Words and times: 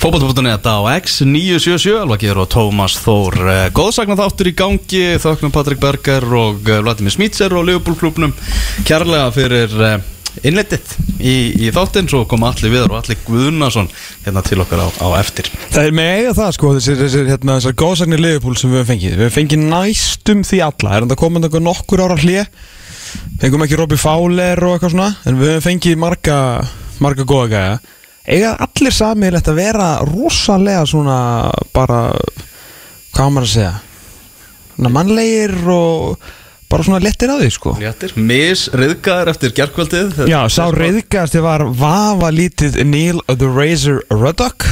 Fótboll.net 0.00 0.64
á 0.64 0.80
X977 0.96 1.98
Alvakir 2.00 2.38
og 2.40 2.46
Tómas 2.48 2.94
Þór 3.02 3.34
eh, 3.44 3.66
Góðsagnar 3.76 4.16
þáttur 4.16 4.48
í 4.48 4.54
gangi. 4.56 5.02
Þöknum 5.20 5.52
Patrik 5.52 5.82
Berger 5.82 6.24
og 6.24 6.70
eh, 6.72 6.80
Vladimir 6.80 7.12
Smitser 7.12 7.52
og 7.52 7.66
Leopold-klubnum 7.68 8.32
Kjærlega 8.88 9.26
fyrir 9.36 9.74
eh, 9.84 10.06
innleitið 10.48 10.94
í, 11.20 11.34
í 11.66 11.68
þáttinn. 11.76 12.08
Svo 12.08 12.22
kom 12.30 12.48
allir 12.48 12.72
viðar 12.72 12.94
og 12.94 13.02
allir 13.02 13.20
Guðnason 13.26 13.92
hérna 14.24 14.40
til 14.48 14.62
okkar 14.64 14.86
á, 14.86 14.88
á 14.88 15.08
eftir. 15.20 15.52
Það 15.68 15.90
er 15.90 15.98
með 16.00 16.10
eiga 16.14 16.34
það 16.40 16.56
sko, 16.56 16.72
þessir, 16.78 16.98
þessir, 17.04 17.30
hérna, 17.34 17.60
þessar 17.60 17.78
góðsagnir 17.84 18.24
Liverpool 18.24 18.56
sem 18.56 18.72
við 18.72 18.80
höfum 18.80 18.92
fengið. 18.94 19.20
Við 19.20 19.24
höfum 19.26 19.36
fengið 19.36 19.64
næstum 19.76 20.44
því 20.48 20.64
alla. 20.70 20.96
Er 20.96 21.10
þetta 21.10 21.32
einhver 21.44 21.66
nokkur 21.68 22.06
ára 22.08 22.20
hlið 22.24 22.68
Fengum 23.40 23.68
ekki 23.68 23.76
Robbie 23.76 24.00
Fowler 24.00 24.64
og 24.64 24.78
eitthvað 24.78 24.96
svona? 24.96 25.12
En 25.28 25.36
við 25.36 25.58
höfum 25.58 25.68
fengið 25.68 26.04
marga, 26.08 26.42
marga 27.04 27.28
góða 27.28 27.48
gæja 27.52 27.80
Eiga 28.28 28.52
allir 28.60 28.92
samið 28.92 29.38
að 29.40 29.54
vera 29.56 29.88
rosalega 30.04 30.84
svona 30.88 31.20
bara 31.72 32.02
Hvað 33.10 33.32
maður 33.34 33.46
að 33.48 33.54
segja? 33.54 33.72
Mannlegir 34.80 35.56
og 35.68 36.20
bara 36.70 36.86
svona 36.86 37.00
lettir 37.02 37.32
á 37.32 37.36
því 37.40 37.48
sko. 37.52 37.72
Léttir, 37.82 38.14
misriðgaður 38.16 39.32
eftir 39.32 39.54
gerkvöldið 39.56 40.22
Já, 40.30 40.38
sá 40.52 40.70
reyðgast 40.72 41.36
var 41.42 41.66
vafa 41.66 42.30
lítið 42.32 42.78
Neil 42.86 43.18
the 43.26 43.50
Razor 43.50 44.04
Ruddock 44.14 44.68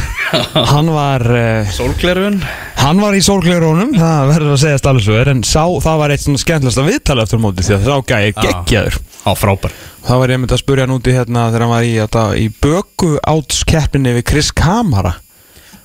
Hann 0.73 0.91
var 0.93 1.25
uh, 1.33 1.69
Sólklerfun 1.73 2.41
Hann 2.79 3.01
var 3.03 3.17
í 3.17 3.21
sólglerónum, 3.25 3.95
það 3.97 4.31
verður 4.33 4.55
að 4.55 4.61
segja 4.63 5.15
er 5.21 5.31
En 5.33 5.41
sá, 5.47 5.63
það 5.83 6.01
var 6.03 6.13
eitt 6.15 6.25
svona 6.25 6.41
skemmtilegsta 6.43 6.85
viðtala 6.87 7.25
eftir 7.25 7.41
móti 7.43 7.65
Því 7.67 7.77
að 7.77 7.87
það 7.89 8.03
gæði 8.11 8.35
geggjaður. 8.39 8.99
Á 9.25 9.31
frábær. 9.39 9.75
Það 10.09 10.21
var 10.23 10.33
ég 10.33 10.41
myndi 10.43 10.57
að 10.57 10.63
spurja 10.63 10.87
hann 10.87 10.95
úti 10.97 11.15
hérna 11.17 11.47
Þegar 11.49 11.65
hann 11.65 11.73
var 11.73 11.89
í, 11.89 11.95
þetta, 12.03 12.25
í 12.39 12.47
böku 12.65 13.11
átskeppninni 13.33 14.15
Við 14.19 14.27
Chris 14.31 14.53
Kamara 14.57 15.15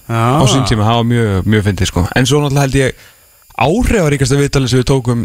Já, 0.03 0.19
Á 0.37 0.43
sín 0.51 0.67
tíma, 0.67 0.83
það 0.89 0.99
var 0.99 1.07
mjög, 1.07 1.47
mjög 1.47 1.65
fyndið 1.69 1.89
sko. 1.89 2.01
En 2.19 2.27
svo 2.27 2.41
náttúrulega 2.43 2.67
held 2.67 2.77
ég 2.81 3.07
Áhrifaríkasta 3.63 4.39
viðtali 4.41 4.67
sem 4.69 4.81
við 4.83 4.89
tókum 4.91 5.23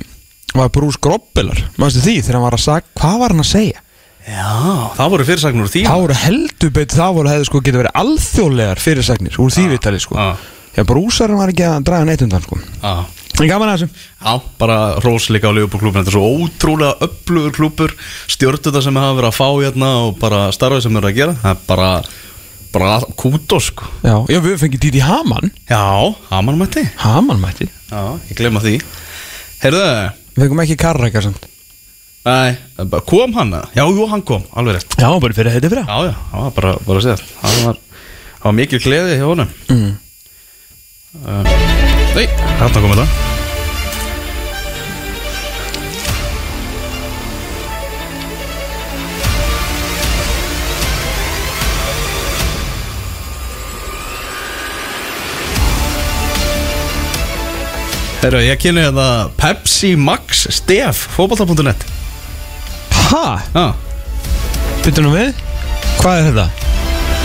Var 0.54 0.70
Bruce 0.72 1.00
Grobbelar. 1.02 1.58
Manstu 1.80 2.00
því, 2.04 2.20
þegar 2.22 2.38
hann 2.38 2.46
var 2.46 2.56
að 2.56 2.64
sagja 2.64 2.86
Hvað 3.02 3.18
var 3.24 3.34
hann 3.34 3.44
að 3.44 3.50
segja? 3.50 3.82
Já, 4.28 4.92
það 4.98 5.12
voru 5.14 5.24
fyrirsagnur 5.28 5.64
úr 5.66 5.72
því. 5.72 5.82
Það 5.88 6.02
voru 6.04 6.16
heldur 6.22 6.72
beitt, 6.76 6.94
það 6.98 7.14
voru 7.16 7.30
hefði 7.32 7.46
sko 7.48 7.60
Getið 7.64 7.80
verið 7.82 7.94
alþjóðlegar 8.02 8.82
fyrirsagnir 8.84 9.38
Úr 9.40 9.54
því 9.54 9.64
viðtali 9.72 10.00
sko. 10.04 10.18
Já, 10.18 10.54
Já, 10.78 10.82
brúsarinn 10.86 11.40
var 11.40 11.50
ekki 11.50 11.64
að 11.66 11.86
draga 11.88 12.06
neitt 12.06 12.22
undan 12.26 12.44
sko. 12.44 12.58
Já. 12.82 12.92
En 13.38 13.46
gaman 13.46 13.70
að 13.70 13.74
þessu. 13.78 14.04
Já, 14.18 14.32
bara 14.60 14.76
rós 15.02 15.28
líka 15.30 15.48
á 15.50 15.54
Leopold-klubun 15.54 16.02
Þetta 16.02 16.10
er 16.10 16.16
svo 16.16 16.30
ótrúlega 16.42 17.06
öflugur 17.06 17.52
klubur 17.54 17.92
Stjórnuna 18.30 18.82
sem 18.82 18.98
hafa 18.98 19.16
verið 19.18 19.28
að 19.30 19.36
fá 19.38 19.48
hérna 19.62 19.90
Og 20.04 20.16
bara 20.18 20.40
starfið 20.54 20.84
sem 20.88 20.98
eru 20.98 21.10
að 21.10 21.18
gera 21.20 21.36
Það 21.38 21.52
er 21.52 21.60
bara, 21.68 21.90
bara 22.74 22.96
kútos 23.20 23.68
sko. 23.70 23.86
Já, 24.02 24.16
já 24.34 24.40
við 24.44 24.56
fengið 24.64 24.82
Didi 24.88 25.04
Hamann. 25.06 25.52
Já, 25.70 25.82
Haman 26.32 26.58
mætti. 26.60 26.82
Hamann 27.04 27.40
mætti. 27.42 27.68
Já, 27.88 28.02
ég 28.28 28.40
glemma 28.42 28.64
því. 28.64 28.74
Heyrðu, 29.62 29.86
Við 30.34 30.44
fengum 30.44 30.66
ekki 30.66 30.76
Karraka 30.78 31.22
samt 31.24 31.46
nei, 32.28 32.84
bara- 32.84 33.04
kom 33.08 33.32
hann? 33.34 33.54
Já, 33.74 33.84
jú, 33.86 34.06
hann 34.10 34.22
kom, 34.22 34.44
alveg 34.54 34.78
rétt. 34.78 34.98
Já, 35.00 35.08
bara 35.20 35.34
fyrir 35.36 35.54
þetta 35.54 35.70
fyrir 35.72 35.86
Já, 35.88 35.96
já, 36.10 36.14
var 36.32 36.50
bara, 36.56 36.74
bara 36.86 36.98
að 37.00 37.08
segja. 37.08 37.32
Það 37.40 37.64
var, 37.66 37.80
var 38.44 38.52
mikil 38.58 38.82
gleði 38.84 39.16
hjá 39.18 39.26
honum. 39.30 39.50
Mm. 39.72 39.96
uh, 41.24 41.42
Nei, 42.14 42.26
hérna 42.60 42.84
komið 42.84 43.02
það 43.04 43.36
Herru, 58.18 58.40
ég 58.42 58.58
kynni 58.58 58.82
hérna 58.82 59.30
Pepsi 59.38 59.92
Max 59.96 60.48
Stef, 60.52 61.06
fótbolta.net 61.14 61.97
Ha? 63.08 63.26
Já, 63.54 63.66
Byttu 64.84 65.04
nú 65.04 65.12
við? 65.14 65.36
Hvað 65.98 66.18
er 66.20 66.26
þetta? 66.28 66.48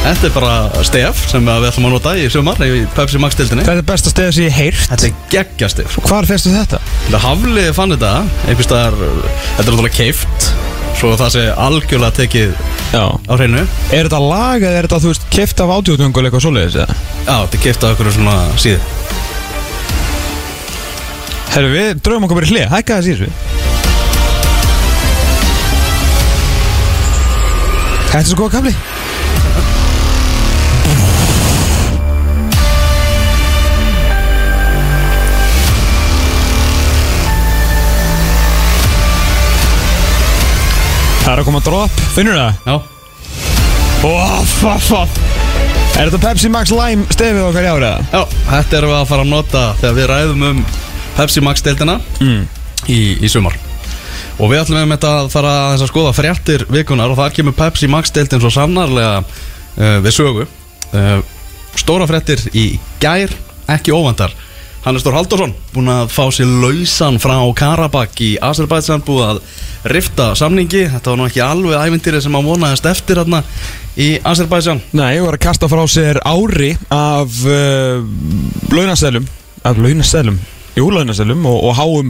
þetta 0.03 0.27
er 0.27 0.33
bara 0.35 0.83
Stef 0.83 1.21
sem 1.31 1.45
við 1.47 1.67
ætlum 1.69 1.88
að 1.88 1.94
nota 1.95 2.13
í 2.19 2.25
sumar 2.31 2.59
í 2.66 2.83
Pepsi 2.95 3.21
Max 3.21 3.38
dildinni 3.39 3.63
Þetta 3.67 3.83
er 3.83 3.88
besta 3.88 4.11
steð 4.11 4.31
sem 4.35 4.47
ég 4.47 4.55
hef 4.55 4.79
heyrt 4.79 4.91
Þetta 4.91 5.07
er 5.09 5.13
geggjastef 5.31 5.97
Hvar 6.07 6.27
festu 6.27 6.51
þetta? 6.53 6.79
Það 7.07 7.25
hafliði 7.27 7.75
fann 7.77 7.95
þetta 7.95 8.11
einhvers 8.47 8.67
staðar, 8.69 8.97
þetta 8.99 9.63
er 9.63 9.69
náttúrulega 9.69 9.97
keift 9.99 10.51
svo 10.94 11.13
það 11.19 11.31
sé 11.33 11.45
algjörlega 11.59 12.17
tekið 12.19 12.51
Já 12.94 13.03
á 13.03 13.33
hreinu 13.33 13.63
Er 13.91 14.07
þetta 14.07 14.21
lag 14.23 14.63
eða 14.63 14.77
er 14.77 14.88
þetta, 14.88 15.01
þú 15.03 15.13
veist, 15.13 15.25
keft 15.33 15.63
af 15.63 15.73
ádjóðungul 15.77 16.27
eitthvað 16.27 16.45
svoleiðis 16.45 16.77
eða? 16.83 17.00
Já, 17.23 17.33
þetta 17.33 17.57
er 17.59 17.63
keift 17.65 17.83
á 17.83 17.89
einhverju 17.89 18.15
svona 18.19 18.38
síðu 18.61 18.79
Herru, 21.53 21.73
við 21.73 21.91
draugum 22.05 22.27
okkur 22.27 22.39
bara 22.39 22.50
í 22.50 22.53
hlið, 22.53 22.71
hækka 22.71 23.00
það 23.00 23.09
síðan 23.09 23.53
Þetta 28.13 28.22
er 28.22 28.29
svo 28.29 28.38
góð 28.44 28.51
kafli 28.53 28.75
Það 41.24 41.31
er 41.34 41.40
að 41.41 41.47
koma 41.47 41.62
drop, 41.63 42.01
finnur 42.18 42.35
það? 42.35 42.57
Já, 42.68 42.75
Óf, 44.03 44.56
óf, 44.68 44.90
óf 45.00 45.19
Er 45.94 46.09
þetta 46.09 46.19
Pepsi 46.25 46.50
Max 46.51 46.74
Lime 46.74 47.06
stefið 47.13 47.45
okkar 47.47 47.68
í 47.68 47.69
árið? 47.72 48.07
já, 48.12 48.22
þetta 48.50 48.78
erum 48.80 48.91
við 48.91 48.97
að 49.00 49.07
fara 49.12 49.24
að 49.25 49.30
nota 49.31 49.62
þegar 49.80 49.95
við 50.00 50.07
ræðum 50.12 50.45
um 50.50 50.63
Pepsi 51.16 51.44
Max 51.45 51.63
deildina 51.63 52.00
Mm. 52.19 52.41
í, 52.90 53.00
í 53.24 53.30
sumar 53.31 53.56
og 54.39 54.49
við 54.49 54.63
ætlum 54.63 54.79
með 54.81 54.95
þetta 54.97 55.11
að 55.19 55.31
fara 55.33 55.53
að 55.73 55.83
að 55.83 55.91
skoða 55.91 56.13
fréttir 56.17 56.66
vikunar 56.73 57.11
og 57.13 57.19
þar 57.19 57.35
kemur 57.35 57.57
Pepsi 57.57 57.89
Max 57.91 58.13
deildin 58.16 58.41
svo 58.44 58.51
sannarlega 58.53 59.19
uh, 59.21 59.99
við 60.03 60.16
sögu. 60.16 60.47
Uh, 60.94 61.19
stóra 61.77 62.07
fréttir 62.09 62.41
í 62.53 62.73
gær 63.01 63.33
ekki 63.71 63.94
óvandar 63.95 64.33
Hannes 64.83 65.03
Þór 65.05 65.16
Halldórsson 65.16 65.53
búinn 65.71 65.91
að 65.94 66.09
fá 66.11 66.25
sér 66.35 66.49
lausan 66.59 67.16
frá 67.23 67.38
Karabakk 67.55 68.19
í 68.19 68.33
Azerbaijan 68.44 69.03
búið 69.07 69.29
að 69.29 69.39
rifta 69.94 70.25
samningi. 70.35 70.81
Þetta 70.91 71.13
var 71.13 71.21
nú 71.21 71.27
ekki 71.29 71.44
alveg 71.44 71.85
ævintýri 71.88 72.19
sem 72.23 72.35
hann 72.35 72.47
vonaðist 72.47 72.89
eftir 72.91 73.21
hérna 73.21 73.39
í 73.95 74.17
Azerbaijan. 74.27 74.83
Nei, 74.91 75.13
ég 75.15 75.23
var 75.23 75.38
að 75.38 75.45
kasta 75.45 75.71
frá 75.71 75.85
sér 75.88 76.19
ári 76.27 76.73
af 76.91 77.39
uh, 77.47 78.03
launaseðlum 78.75 79.29
af 79.63 79.79
launaseðlum 79.79 80.41
Jú, 80.73 80.88
launaseðlum 80.89 81.44
og, 81.45 81.57
og 81.69 81.75
háum 81.78 82.07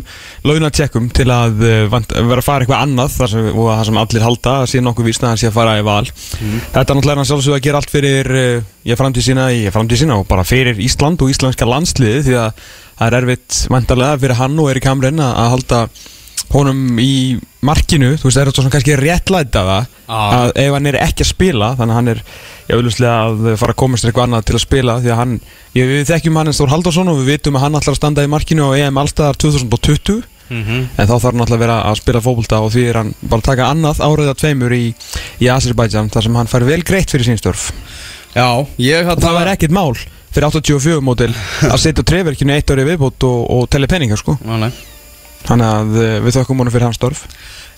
launatjekkum 0.48 1.10
til 1.16 1.28
að 1.34 1.64
uh, 1.64 1.74
vant, 1.92 2.14
vera 2.16 2.40
að 2.40 2.46
fara 2.46 2.64
eitthvað 2.64 2.86
annað 2.86 3.18
þar 3.18 3.32
sem, 3.34 3.50
og 3.52 3.68
það 3.68 3.84
sem 3.90 4.00
allir 4.04 4.26
halda 4.28 4.54
að 4.62 4.70
sé 4.72 4.84
nokkuð 4.86 5.10
vísna 5.10 5.34
að 5.34 5.42
sé 5.42 5.50
að 5.50 5.58
fara 5.58 5.76
í 5.82 5.84
val. 5.84 6.06
Þetta 6.08 6.84
er 6.84 6.88
náttúrulega 6.88 7.20
hann 7.20 7.30
sjálfsögðu 7.32 7.58
að 7.58 7.66
gera 7.68 7.82
allt 7.82 7.94
fyrir 7.94 8.32
uh, 8.32 8.72
ég 8.88 9.00
framtíð 9.00 9.28
sína, 9.28 9.50
ég 9.52 9.76
framtíð 9.76 10.04
sína 10.06 10.20
og 10.22 10.28
bara 10.32 10.48
fyrir 10.48 10.80
Ísland 10.80 11.24
og 11.24 11.34
íslenska 11.34 11.68
landsliði 11.68 12.24
því 12.30 12.40
að 12.40 12.66
það 12.94 13.06
er 13.10 13.20
erfitt 13.20 13.62
vantarlega 13.74 14.24
fyrir 14.24 14.40
hann 14.40 14.60
og 14.64 14.72
Erik 14.72 14.88
Hamren 14.88 15.24
að, 15.24 15.36
að 15.44 15.54
halda 15.58 15.84
honum 16.54 17.00
í 17.02 17.40
markinu, 17.66 18.14
þú 18.20 18.28
veist, 18.30 18.38
það 18.38 18.48
er 18.48 18.56
svona 18.58 18.74
kannski 18.74 18.98
réttlæta 19.00 19.64
það 19.68 19.92
Ah. 20.14 20.34
að 20.36 20.52
ef 20.60 20.74
hann 20.76 20.88
er 20.90 20.98
ekki 21.00 21.24
að 21.24 21.30
spila 21.32 21.70
þannig 21.80 21.94
að 21.94 21.98
hann 21.98 22.12
er 22.12 22.20
jáfnvegulega 22.68 23.14
að 23.24 23.46
fara 23.62 23.74
að 23.74 23.80
komast 23.80 24.06
eitthvað 24.06 24.26
annað 24.28 24.46
til 24.50 24.56
að 24.58 24.64
spila 24.66 24.96
því 25.00 25.12
að 25.14 25.20
hann, 25.22 25.34
ég, 25.78 25.88
við 25.88 26.10
þekkjum 26.10 26.40
hann 26.40 26.52
en 26.52 26.58
Stór 26.58 26.74
Halldórsson 26.74 27.12
og 27.12 27.22
við 27.22 27.32
vitum 27.32 27.58
að 27.58 27.64
hann 27.66 27.80
ætlar 27.80 27.96
að 27.96 28.00
standa 28.02 28.26
í 28.26 28.32
markinu 28.34 28.68
á 28.68 28.72
EM 28.78 29.00
Allstaðar 29.00 29.40
2020 29.40 30.20
mm 30.50 30.62
-hmm. 30.64 30.86
en 30.98 31.08
þá 31.08 31.14
þarf 31.16 31.30
hann 31.32 31.40
alltaf 31.46 31.58
að 31.58 31.64
vera 31.66 31.80
að 31.88 32.00
spila 32.02 32.24
fókbólta 32.28 32.62
og 32.62 32.72
því 32.76 32.86
er 32.90 33.00
hann 33.00 33.14
bara 33.22 33.40
að 33.40 33.48
taka 33.50 33.70
annað 33.72 34.04
áriða 34.04 34.36
tveimur 34.36 34.74
í, 34.76 34.86
í 35.40 35.48
Azerbaijan 35.48 36.10
þar 36.10 36.24
sem 36.24 36.36
hann 36.36 36.52
fær 36.52 36.68
vel 36.68 36.84
greitt 36.84 37.10
fyrir 37.10 37.26
sín 37.26 37.40
störf 37.40 37.72
Já, 38.36 38.68
ég 38.78 39.06
það 39.08 39.34
var 39.34 39.48
ekkit 39.48 39.72
mál 39.72 39.96
fyrir 40.34 40.50
84 40.52 41.02
mótil 41.02 41.34
að 41.64 41.80
setja 41.80 42.04
treverkinu 42.04 42.54
eitt 42.54 42.70
ári 42.70 42.84
viðbót 42.84 43.24
og, 43.24 43.40
og 43.50 43.70
telli 43.70 43.88
peninga 43.88 44.18
sko 44.18 44.38
Já, 44.44 44.58
nei 44.60 44.72
þannig 45.48 45.70
að 45.70 45.98
eh, 46.04 46.18
við 46.26 46.38
þökkum 46.38 46.62
honum 46.64 46.76
fyrir 46.76 46.88
hans 46.90 47.00
störf. 47.00 47.24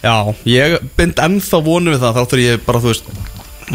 Já, 0.06 0.16
ég 0.50 0.76
bind 0.98 1.22
ennþá 1.26 1.62
vonu 1.66 1.94
við 1.94 2.04
það 2.04 2.18
þá 2.20 2.34
þurf 2.34 2.44
ég 2.46 2.66
bara, 2.66 2.82
þú 2.84 2.92
veist 2.92 3.08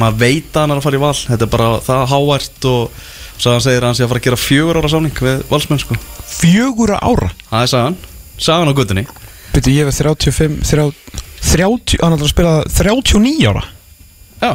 maður 0.00 0.20
veit 0.20 0.50
að 0.54 0.60
hann 0.62 0.74
er 0.74 0.80
að 0.80 0.86
fara 0.86 1.00
í 1.00 1.02
val. 1.02 1.14
Þetta 1.30 1.46
er 1.46 1.52
bara 1.56 1.70
það 1.86 2.04
hávært 2.12 2.68
og 2.70 3.00
svo 3.40 3.54
hann 3.54 3.64
segir 3.64 3.80
að 3.82 3.88
hann 3.88 3.98
sé 3.98 4.04
að 4.04 4.12
fara 4.12 4.22
að 4.22 4.28
gera 4.28 4.40
fjögur 4.44 4.80
ára 4.80 4.92
sáning 4.92 5.22
við 5.26 5.44
valsmenn 5.50 5.82
sko. 5.82 5.98
Fjögura 6.30 7.00
ára? 7.02 7.30
Það 7.48 7.64
er 7.66 7.72
sagan, 7.74 7.98
sagan 8.38 8.70
á 8.70 8.74
guttunni 8.76 9.06
Byrju, 9.50 9.72
ég 9.74 9.88
er 9.90 9.96
35 9.96 10.60
30, 10.62 11.22
30, 11.50 11.96
hann 12.04 12.14
ætlar 12.14 12.28
að 12.28 12.34
spila 12.34 12.52
39 12.70 13.48
ára? 13.50 13.64
Já, 14.40 14.52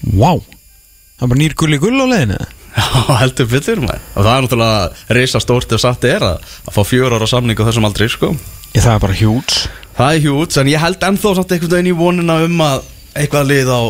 Vá. 0.00 0.32
Það 0.40 1.26
er 1.26 1.30
bara 1.32 1.40
nýr 1.40 1.54
gulli 1.60 1.78
gull 1.80 2.00
á 2.00 2.06
leiðinu 2.08 2.38
já 2.76 3.16
heldur 3.20 3.48
betur 3.50 3.80
maður. 3.82 4.02
Og 4.14 4.24
það 4.24 4.32
er 4.36 4.44
náttúrulega 4.46 5.16
reysa 5.18 5.40
stórt 5.42 5.72
ef 5.76 5.80
satt 5.82 6.04
er 6.08 6.22
að, 6.22 6.44
að 6.68 6.76
fá 6.76 6.82
fjögur 6.86 7.16
ára 7.18 7.26
samning 7.30 7.58
á 7.58 7.66
þessum 7.68 7.88
aldrei 7.88 8.08
sko. 8.12 8.32
Ég 8.74 8.84
það 8.84 8.94
er 8.94 9.02
bara 9.06 9.18
hjúts 9.18 9.62
Það 10.00 10.14
er 10.16 10.20
hjút, 10.24 10.54
en 10.62 10.68
ég 10.70 10.80
held 10.80 11.02
ennþá 11.04 11.30
samt 11.36 11.50
einhvern 11.52 11.72
veginn 11.74 11.88
í 11.90 11.96
vonina 11.98 12.36
um 12.46 12.60
að 12.64 12.84
eitthvað 13.20 13.48
lið 13.50 13.68
á, 13.74 13.80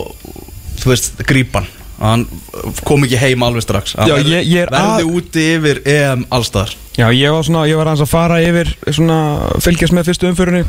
þú 0.80 0.88
veist, 0.90 1.20
grípan. 1.28 1.68
Hann 2.00 2.24
kom 2.88 3.04
ekki 3.04 3.18
heim 3.20 3.42
alveg 3.46 3.62
strax. 3.62 3.92
Já, 3.94 4.16
verði- 4.16 4.32
ég- 4.40 4.48
ég 4.48 4.62
er 4.64 4.72
Verði 4.72 5.04
að- 5.04 5.12
úti 5.20 5.44
yfir 5.58 5.82
EM 5.84 6.24
allstar 6.32 6.72
Já, 6.96 7.06
ég 7.12 7.30
var 7.36 7.44
svona, 7.46 7.66
ég 7.68 7.76
var 7.78 7.86
aðeins 7.92 8.02
að 8.06 8.10
fara 8.10 8.40
yfir 8.42 8.72
svona, 8.90 9.18
fylgjast 9.60 9.92
með 9.94 10.08
fyrstu 10.08 10.30
umförunni 10.32 10.64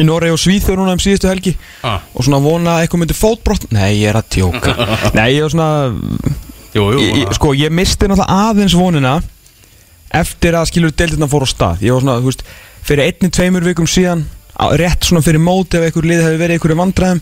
í 0.00 0.04
Noregi 0.08 0.32
og 0.34 0.40
Svíþjóð 0.40 0.80
núna 0.80 0.96
um 0.96 1.04
síðustu 1.04 1.28
helgi. 1.30 1.54
Ah. 1.84 2.00
og 2.16 2.24
svona 2.26 2.40
vona 2.42 2.74
að 2.80 2.86
eitthvað 2.88 3.04
myndi 3.04 3.14
fótbrott. 3.20 3.68
Nei, 3.70 4.00
ég 4.00 4.08
er 4.10 4.18
að 4.18 4.32
tjóka 4.34 4.74
Nei, 5.20 5.28
ég 5.36 5.44
var 5.46 5.52
svona, 5.54 5.70
Jú, 6.76 6.84
jú 6.92 7.00
ég, 7.22 7.32
sko, 7.38 7.52
ég 7.56 7.72
misti 7.74 8.08
náttúrulega 8.10 8.38
aðeins 8.50 8.76
vonina 8.76 9.16
eftir 10.16 10.56
að 10.58 10.68
skilur 10.70 10.94
deildina 10.96 11.28
fór 11.30 11.46
á 11.46 11.48
stað 11.50 11.82
Ég 11.86 11.96
var 11.96 12.04
svona, 12.04 12.20
þú 12.22 12.30
veist, 12.30 12.44
fyrir 12.86 13.06
einni, 13.08 13.32
tveimur 13.34 13.64
vikum 13.66 13.88
síðan 13.90 14.24
á- 14.56 14.70
rétt 14.78 15.04
svona 15.08 15.24
fyrir 15.24 15.42
móti 15.42 15.76
ef 15.80 15.88
einhver 15.88 16.06
lið 16.06 16.22
hefði 16.26 16.40
verið 16.44 16.56
einhverju 16.58 16.78
vandræðum 16.82 17.20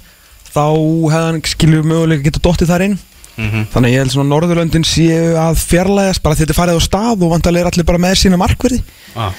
þá 0.54 0.62
hefði 0.68 1.10
hann 1.16 1.42
skilur 1.50 1.88
mögulega 1.90 2.26
geta 2.28 2.44
dottið 2.44 2.72
þar 2.74 2.86
inn 2.90 2.98
Mhm. 3.34 3.64
Þannig 3.72 3.88
að 3.88 3.94
ég 3.94 3.98
held 3.98 4.12
svona 4.14 4.30
Norðurlöndin 4.30 4.84
séu 4.86 5.32
að 5.34 5.56
fjarlægast 5.58 6.22
bara 6.22 6.36
þetta 6.38 6.54
farið 6.54 6.76
á 6.78 6.82
stað 6.86 7.24
og 7.26 7.32
vantarlega 7.32 7.64
er 7.66 7.70
allir 7.72 7.86
bara 7.88 7.98
með 7.98 8.12
sína 8.20 8.38
markverði 8.38 8.78
ah. 9.18 9.32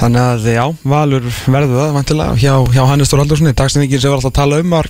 Þannig 0.00 0.22
að 0.24 0.46
já, 0.48 0.62
Valur 0.88 1.26
verður 1.52 1.74
það 1.76 1.92
vantilega 1.98 2.38
hjá, 2.40 2.54
hjá 2.72 2.86
Hannes 2.88 3.12
Þór 3.12 3.20
Haldurssoni 3.20 3.52
Dagsningin 3.52 4.00
sem 4.00 4.08
var 4.14 4.16
alltaf 4.22 4.32
að 4.32 4.38
tala 4.40 4.62
um 4.64 4.72
var 4.72 4.88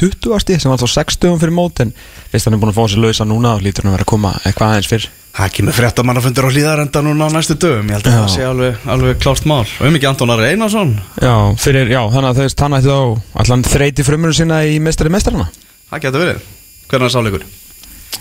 20. 0.00 0.58
sem 0.60 0.70
var 0.70 0.76
alltaf 0.78 0.92
60 0.92 1.38
fyrir 1.42 1.54
mót 1.56 1.80
en 1.84 1.92
fyrst 2.32 2.48
hann 2.48 2.56
er 2.56 2.60
búin 2.62 2.72
að 2.72 2.78
fá 2.78 2.84
sér 2.92 3.02
lausa 3.04 3.26
núna 3.28 3.54
og 3.56 3.64
lítur 3.64 3.84
hann 3.86 3.92
að 3.92 3.96
vera 3.98 4.06
að 4.06 4.12
koma 4.12 4.32
eitthvað 4.44 4.74
aðeins 4.74 4.90
fyrr 4.92 5.08
Það 5.36 5.50
kemur 5.52 5.74
fréttamannafundur 5.76 6.46
á 6.48 6.50
hlýðarenda 6.54 7.00
núna 7.04 7.26
á 7.28 7.30
næstu 7.34 7.58
dögum 7.60 7.90
Ég 7.92 7.98
held 7.98 8.06
að 8.08 8.14
Já. 8.14 8.20
það 8.22 8.30
sé 8.32 8.44
alveg, 8.48 8.78
alveg 8.94 9.18
klárt 9.20 9.44
mál 9.44 9.66
Og 9.68 9.84
um 9.84 9.98
ekki 9.98 10.08
Anton 10.08 10.32
Ari 10.32 10.46
Einarsson 10.54 10.94
Já, 11.20 11.34
fyrir, 11.60 11.92
já, 11.92 12.00
þannig 12.14 12.30
að 12.30 12.40
þess 12.40 12.60
hann 12.64 12.78
ætti 12.78 12.88
þá 12.88 13.42
allan 13.44 13.66
þreyti 13.68 14.06
frumurinn 14.08 14.38
sína 14.40 14.62
í 14.64 14.78
mestari 14.80 15.12
mestarana 15.12 15.50
Það 15.92 16.06
getur 16.06 16.24
verið 16.24 16.40
Hvernig 16.88 17.10
er 17.10 17.14
sáleikur? 17.18 17.44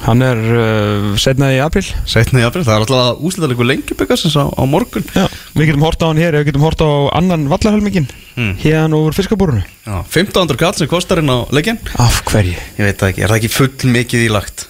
Hann 0.04 0.22
er 0.22 0.38
uh, 0.38 1.06
setnað 1.22 1.54
í 1.56 1.60
april 1.64 1.84
Setni 2.10 2.42
í 2.44 2.46
april 2.46 2.66
Það 2.68 2.76
er 2.76 2.84
alltaf 2.84 3.22
úslitaleikur 3.26 3.68
lengjubikarsins 3.70 4.36
á, 4.36 4.44
á 4.52 4.64
morgun. 4.68 5.06
Já, 5.16 5.24
við 5.56 5.70
getum 5.72 5.86
horta 5.88 6.06
á 6.06 6.10
hann 6.12 6.20
hér, 6.20 6.36
við 6.42 6.50
getum 6.52 6.66
horta 6.68 6.84
á 6.86 6.94
annan 7.22 7.48
vallarhelmingin 7.52 8.08
Mm. 8.36 8.58
hérna 8.60 8.98
úr 9.00 9.14
fiskabúrunu 9.16 9.62
Já, 9.64 10.02
1500 10.12 10.58
kall 10.60 10.74
sem 10.76 10.90
kostar 10.92 11.22
inn 11.22 11.30
á 11.32 11.48
leikinn. 11.56 11.78
Af 11.96 12.18
hverju? 12.28 12.52
Ég 12.76 12.84
veit 12.84 13.04
ekki, 13.08 13.22
er 13.24 13.32
það 13.32 13.38
ekki 13.40 13.52
full 13.54 13.92
mikið 13.94 14.26
ílagt? 14.28 14.66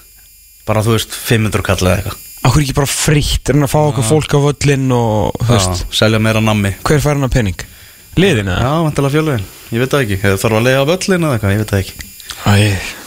Bara 0.70 0.84
þú 0.86 0.94
veist, 0.94 1.10
500 1.18 1.66
kall 1.66 1.82
eða 1.82 1.96
eitthvað. 1.98 2.20
Akkur 2.46 2.62
ekki 2.62 2.76
bara 2.78 2.92
frítt, 2.92 3.50
er 3.50 3.58
hann 3.58 3.66
að 3.66 3.72
fá 3.74 3.80
okkur 3.90 4.06
fólk 4.06 4.36
á 4.38 4.40
völlin 4.46 4.86
og, 4.94 5.34
Já, 5.50 5.82
Selja 5.98 6.20
meira 6.22 6.44
nammi. 6.46 6.76
Hver 6.86 7.02
fær 7.02 7.18
hann 7.18 7.26
að 7.26 7.34
penning? 7.40 7.66
Liðin 8.22 8.54
eða? 8.54 8.62
Já, 8.70 8.76
vantilega 8.86 9.16
fjölvegin 9.18 9.50
Ég 9.74 9.82
veit 9.82 9.98
ekki, 10.04 10.20
þarf 10.22 10.60
að 10.60 10.66
lega 10.70 10.86
völlin 10.92 11.26
eða 11.26 11.40
eitthvað, 11.40 11.56
ég 11.56 11.64
veit 11.66 11.76
ekki. 11.82 11.98
Æ, 12.46 12.54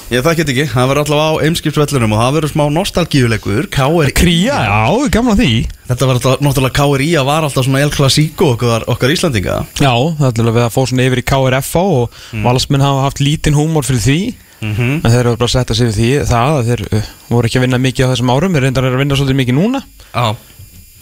Ég 0.09 0.23
það 0.25 0.39
get 0.39 0.51
ekki, 0.55 0.65
það 0.73 0.87
verður 0.89 1.03
allavega 1.03 1.33
á 1.37 1.41
Eimskipsvellunum 1.45 2.13
og 2.17 2.21
það 2.23 2.37
verður 2.39 2.51
smá 2.55 2.63
nostalgíuleikur. 2.73 3.67
KRI 3.75 4.13
Kría, 4.17 4.61
já, 4.65 5.09
gamla 5.13 5.35
því. 5.37 5.49
Þetta 5.91 6.09
var 6.09 6.17
alltaf, 6.17 6.39
náttúrulega 6.47 6.77
KRI 6.79 7.09
að 7.21 7.27
var 7.29 7.45
alltaf 7.45 7.67
svona 7.67 7.83
El 7.85 7.93
Clasico 7.93 8.49
okkar, 8.55 8.87
okkar 8.89 9.13
Íslandinga 9.13 9.59
Já, 9.77 9.93
það 9.93 10.25
er 10.31 10.41
alveg 10.47 10.65
að 10.65 10.73
fá 10.73 10.79
svona 10.81 11.05
yfir 11.11 11.21
í 11.21 11.27
KRFA 11.29 11.85
og 11.99 12.17
mm. 12.33 12.49
valsmenn 12.49 12.87
hafa 12.87 13.05
haft 13.05 13.21
lítinn 13.21 13.59
húmor 13.59 13.85
fyrir 13.85 14.01
því. 14.07 14.19
Mm 14.59 14.75
-hmm. 14.75 14.95
en 15.05 15.13
þeir 15.13 15.21
eru 15.21 15.37
bara 15.37 15.45
að 15.45 15.57
setja 15.59 15.75
sig 15.77 15.87
við 15.87 15.97
því 15.99 16.11
það 16.27 16.57
að 16.57 16.67
þeir 16.69 16.81
uh, 16.89 17.11
voru 17.29 17.47
ekki 17.47 17.59
að 17.59 17.65
vinna 17.69 17.79
mikið 17.79 18.07
á 18.09 18.11
þessum 18.17 18.33
árum. 18.33 18.53
Þeir 18.57 18.65
reyndar 18.65 18.85
að 18.89 18.99
vinna 18.99 19.17
svolítið 19.17 19.41
mikið 19.45 19.59
núna. 19.61 19.83
Já. 20.15 20.37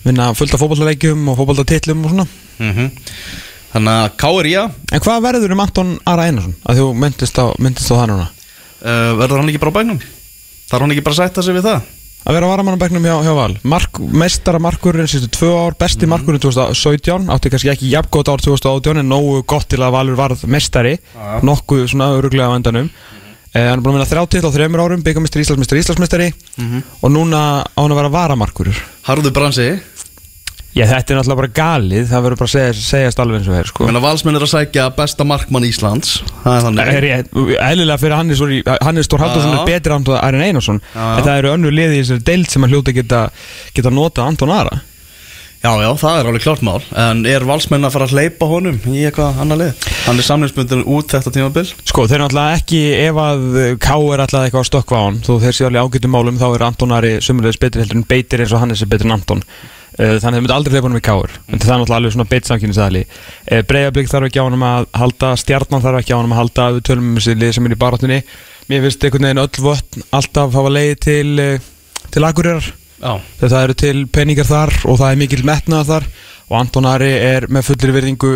Vinna 0.03 0.35
fullt 0.35 0.55
af 0.55 0.61
svona. 2.11 2.27
Mm 2.59 2.91
Þannig 3.77 3.93
að 3.93 4.11
KRI 4.17 4.53
uh, 4.57 4.71
En 4.93 5.01
hvað 5.01 5.23
verður 5.23 5.53
um 5.53 5.61
Anton 5.61 5.99
Ara 6.07 6.25
Einarsson? 6.25 6.55
Að 6.65 6.79
þú 6.79 6.95
myndist 6.97 7.37
á, 7.37 7.45
myndist 7.59 7.91
á 7.93 7.99
það 7.99 8.09
núna 8.09 8.29
Verður 8.83 9.41
hann 9.41 9.49
ekki 9.53 9.61
bara 9.63 9.73
á 9.73 9.79
bænum? 9.81 10.01
Þarf 10.71 10.83
hann 10.85 10.93
ekki 10.95 11.05
bara 11.07 11.17
að 11.17 11.23
sætta 11.25 11.43
sig 11.47 11.57
við 11.57 11.69
það? 11.71 11.93
Að 12.27 12.35
vera 12.35 12.49
varamannabæknum 12.51 13.05
hjá, 13.07 13.15
hjá 13.23 13.35
Val. 13.39 13.53
Mark, 13.71 13.99
Mestara 14.03 14.59
markurinn 14.59 15.07
sístu 15.07 15.29
tvö 15.31 15.51
ár 15.63 15.77
Besti 15.79 16.09
markurinn 16.11 16.43
2017 16.43 17.29
Átti 17.31 17.53
kannski 17.53 17.71
ekki 17.71 17.91
jafngótt 17.93 18.33
ár 18.33 18.43
2018 18.43 18.99
En 19.05 19.07
nógu 19.13 19.45
gott 19.47 19.69
til 19.71 19.79
að 19.79 19.95
Valur 19.95 20.19
varð 20.19 20.43
mestari 20.51 20.97
Já. 20.99 21.39
Nokkuð 21.47 21.85
svona 21.93 22.09
öruglega 22.19 22.51
á 22.51 22.59
endanum. 22.59 22.89
Eh, 23.55 23.63
Hann 23.63 23.79
er 23.79 23.85
búin 23.85 23.95
að 23.95 24.01
vinna 24.01 24.09
þrjá 24.11 24.25
til 24.35 24.43
á 24.43 24.51
þreymur 24.57 24.83
árum 24.83 25.05
Byggamistri, 25.07 25.45
Íslandsmistri, 25.47 25.85
Íslandsmistari 25.85 26.29
Og 27.07 27.15
núna 27.15 27.63
á 27.63 27.79
hann 27.79 27.95
að 27.95 28.01
vera 28.03 28.11
varamarkurur 28.19 28.83
Harður 29.07 29.33
Bransi 29.39 29.69
Já, 30.77 30.85
þetta 30.91 31.15
er 31.15 31.19
náttúrulega 31.19 31.41
bara 31.41 31.53
galið 31.57 32.09
Það 32.11 32.25
verður 32.27 32.41
bara 32.43 32.51
að 32.51 32.53
segja, 32.53 32.73
segjast 32.87 33.23
alveg 33.23 33.39
eins 33.39 33.47
og 33.49 33.57
er 33.57 33.71
sko. 33.71 33.87
Menna 33.89 34.03
valsmenn 34.05 34.37
er 34.37 34.45
að 34.45 34.51
sækja 34.53 34.89
besta 34.97 35.25
markmann 35.29 35.65
Íslands. 35.69 36.19
Það 36.43 36.57
er 36.57 36.67
þannig. 36.67 36.91
Er 36.97 37.07
ég, 37.09 37.31
eðlilega 37.71 38.03
fyrir 38.03 38.17
Hannes 38.19 38.43
Hannes 38.85 39.09
Stór 39.09 39.25
Halldórsson 39.25 39.55
Já. 39.55 39.61
er 39.63 39.71
betri 39.71 39.97
Anton 39.97 40.21
Arin 40.21 40.45
Einarsson. 40.45 40.83
En 40.93 41.25
það 41.25 41.41
eru 41.41 41.55
önnur 41.55 41.75
liði 41.79 41.97
í 41.97 42.03
þessari 42.05 42.27
deild 42.29 42.53
sem 42.53 42.67
að 42.67 42.77
hljóta 42.77 42.97
geta, 42.97 43.23
geta 43.77 43.95
nota 43.95 44.29
Anton 44.29 44.53
Ara 44.53 44.83
Já, 45.67 45.73
já, 45.83 45.89
það 45.99 46.17
er 46.17 46.29
alveg 46.31 46.43
klart 46.45 46.61
mál. 46.63 46.83
En 46.95 47.25
er 47.27 47.43
valsmenn 47.43 47.83
að 47.89 47.95
fara 47.97 48.07
að 48.07 48.13
hleypa 48.15 48.47
honum 48.47 48.77
í 48.87 49.01
eitthvað 49.09 49.41
annar 49.43 49.59
lið? 49.59 49.81
Hann 50.05 50.21
er 50.23 50.27
samlingsbundin 50.29 50.85
út 50.95 51.11
þetta 51.11 51.33
tímabil. 51.35 51.67
Sko, 51.83 52.05
þeir 52.07 52.21
eru 52.21 52.29
náttúrulega 52.29 52.55
ekki 52.61 52.83
ef 53.01 53.17
að 53.19 53.43
K 53.83 53.97
er 54.15 54.23
alltaf 54.23 54.45
eitthvað 54.45 54.63
að 54.63 54.69
stökkva 54.69 55.01
á 55.03 55.07
hann 55.09 55.19
þó 55.27 55.43
þeir 55.43 55.55
séu 55.59 55.67
alveg 55.67 55.83
ágættum 55.83 56.15
málum 56.15 56.39
þá 56.39 56.47
er 56.53 56.63
Anton 56.69 56.95
Ari 56.95 57.19
sumulegis 57.19 57.59
betri 57.65 57.83
heldur 57.83 57.99
en 57.99 58.07
beitir 58.07 58.39
eins 58.45 58.55
og 58.55 58.63
Hannes 58.63 58.83
er 58.87 58.91
betri 58.95 59.11
en 59.11 59.17
Anton. 59.17 59.43
Uh, 59.97 60.21
þannig 60.23 60.23
að 60.23 60.23
þeir 60.23 60.43
myndi 60.45 60.57
aldrei 60.61 60.73
hleypa 60.77 60.87
honum 60.87 61.03
í 61.03 61.09
káur 61.09 61.31
en 61.35 61.57
það 61.57 61.73
er 61.73 61.79
náttúrulega 61.81 61.99
alveg 61.99 62.13
svona 62.15 62.31
beitt 62.31 62.47
samkynnisaðli 62.51 63.03
uh, 63.09 63.63
Breiðablík 63.65 64.13
þarf 64.13 64.29
ekki 64.29 64.41
á 64.45 64.45
honum 64.45 64.69
að 64.69 64.85
halda 65.01 65.41
Stjarnan 65.41 65.81
þarf 65.81 65.97
ekki 66.03 66.13
á 66.13 66.21
honum 66.21 66.37
að 66.37 66.41
halda 66.43 66.77
við 66.77 66.85
tölum 66.91 67.09
um 67.09 67.17
þessi 67.17 67.33
lið 67.41 67.57
er 73.03 73.21
þegar 73.41 73.53
það 73.53 73.63
eru 73.67 73.77
til 73.83 74.07
peningar 74.13 74.49
þar 74.49 74.73
og 74.85 74.99
það 75.01 75.11
er 75.11 75.21
mikil 75.21 75.45
metnað 75.47 75.91
þar 75.91 76.09
og 76.47 76.59
Anton 76.61 76.87
Ari 76.89 77.11
er 77.11 77.49
með 77.51 77.71
fullir 77.71 77.95
virðingu 77.97 78.33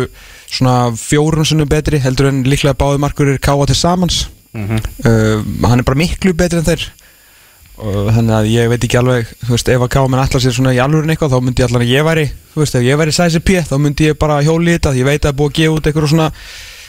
svona 0.51 0.91
fjórun 0.99 1.47
sunnum 1.47 1.69
betri 1.71 2.01
heldur 2.03 2.27
en 2.31 2.43
líklega 2.43 2.75
báði 2.77 2.99
markur 3.01 3.31
káa 3.39 3.67
til 3.69 3.77
samans. 3.79 4.25
Mm 4.53 4.81
uh, 5.05 5.43
hann 5.63 5.79
er 5.79 5.87
bara 5.87 5.97
miklu 5.97 6.33
betri 6.33 6.59
en 6.59 6.67
þeir. 6.67 6.89
Og 7.81 8.11
þannig 8.13 8.35
að 8.35 8.49
ég 8.51 8.67
veit 8.69 8.83
ekki 8.83 8.97
alveg 8.99 9.29
þú 9.45 9.53
veist, 9.55 9.69
ef 9.69 9.81
að 9.81 9.93
káa 9.95 10.07
menn 10.07 10.21
allar 10.21 10.41
sér 10.43 10.53
svona 10.53 10.73
í 10.75 10.81
alvörin 10.83 11.09
eitthvað 11.09 11.31
þá 11.31 11.39
myndi 11.41 11.63
ég 11.63 11.69
allan 11.69 11.85
að 11.85 11.93
ég 11.93 12.03
væri 12.05 12.25
þú 12.53 12.59
veist, 12.59 12.75
ef 12.75 12.83
ég 12.83 12.99
væri 12.99 13.11
sæsi 13.15 13.39
P 13.39 13.63
þá 13.63 13.77
myndi 13.79 14.09
ég 14.11 14.19
bara 14.19 14.41
hjóli 14.43 14.75
þetta. 14.75 14.93
Ég 14.99 15.07
veit 15.07 15.23
að 15.25 15.31
er 15.31 15.37
búið 15.39 15.51
að 15.51 15.57
gefa 15.57 15.77
út 15.77 15.87
eitthvað 15.87 16.11
svona 16.11 16.31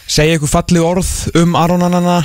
segja 0.07 0.35
eitthvað 0.37 0.53
falli 0.57 0.83
orð 0.83 1.13
um 1.39 1.55
Aronanana 1.57 2.19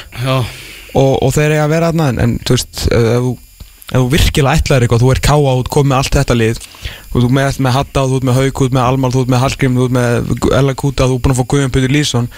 og, 0.98 1.14
og 1.22 1.34
þeir 1.36 1.54
eiga 1.54 1.68
að 1.68 1.74
vera 1.76 1.92
þarna 1.92 2.10
en, 2.10 2.20
en 2.26 2.40
þú 2.44 2.58
veist, 2.58 2.88
ef 2.90 3.08
þú, 3.28 3.38
ef 3.88 4.02
þú 4.02 4.08
virkilega 4.12 4.60
ætlaðir 4.60 4.86
eitthvað, 4.86 5.04
þú 5.04 5.12
ert 5.14 5.24
káa 5.24 5.54
út, 5.56 5.70
komið 5.72 5.92
með 5.92 5.98
allt 6.02 6.18
þetta 6.18 6.36
lið 6.36 6.58
og 6.60 7.16
þú 7.16 7.22
ert 7.24 7.36
með, 7.38 7.60
með 7.64 7.76
Hatta, 7.78 8.04
þú 8.04 8.18
ert 8.18 8.28
með 8.28 8.40
Hauk, 8.42 8.60
þú 8.60 8.68
ert 8.68 8.76
með 8.76 8.88
Almar, 8.88 9.14
þú 9.14 9.22
ert 9.24 9.32
með 9.32 9.44
Hallgrim, 9.44 9.78
þú 9.78 9.86
ert 9.88 9.96
með 9.98 10.32
Ella 10.60 10.76
Kuta, 10.82 11.08
þú 11.08 11.16
ert 11.16 11.24
búin 11.24 11.36
að 11.36 11.40
fá 11.40 11.48
Guðjón 11.54 11.74
Pötur 11.78 11.96
Lýsson 11.96 12.30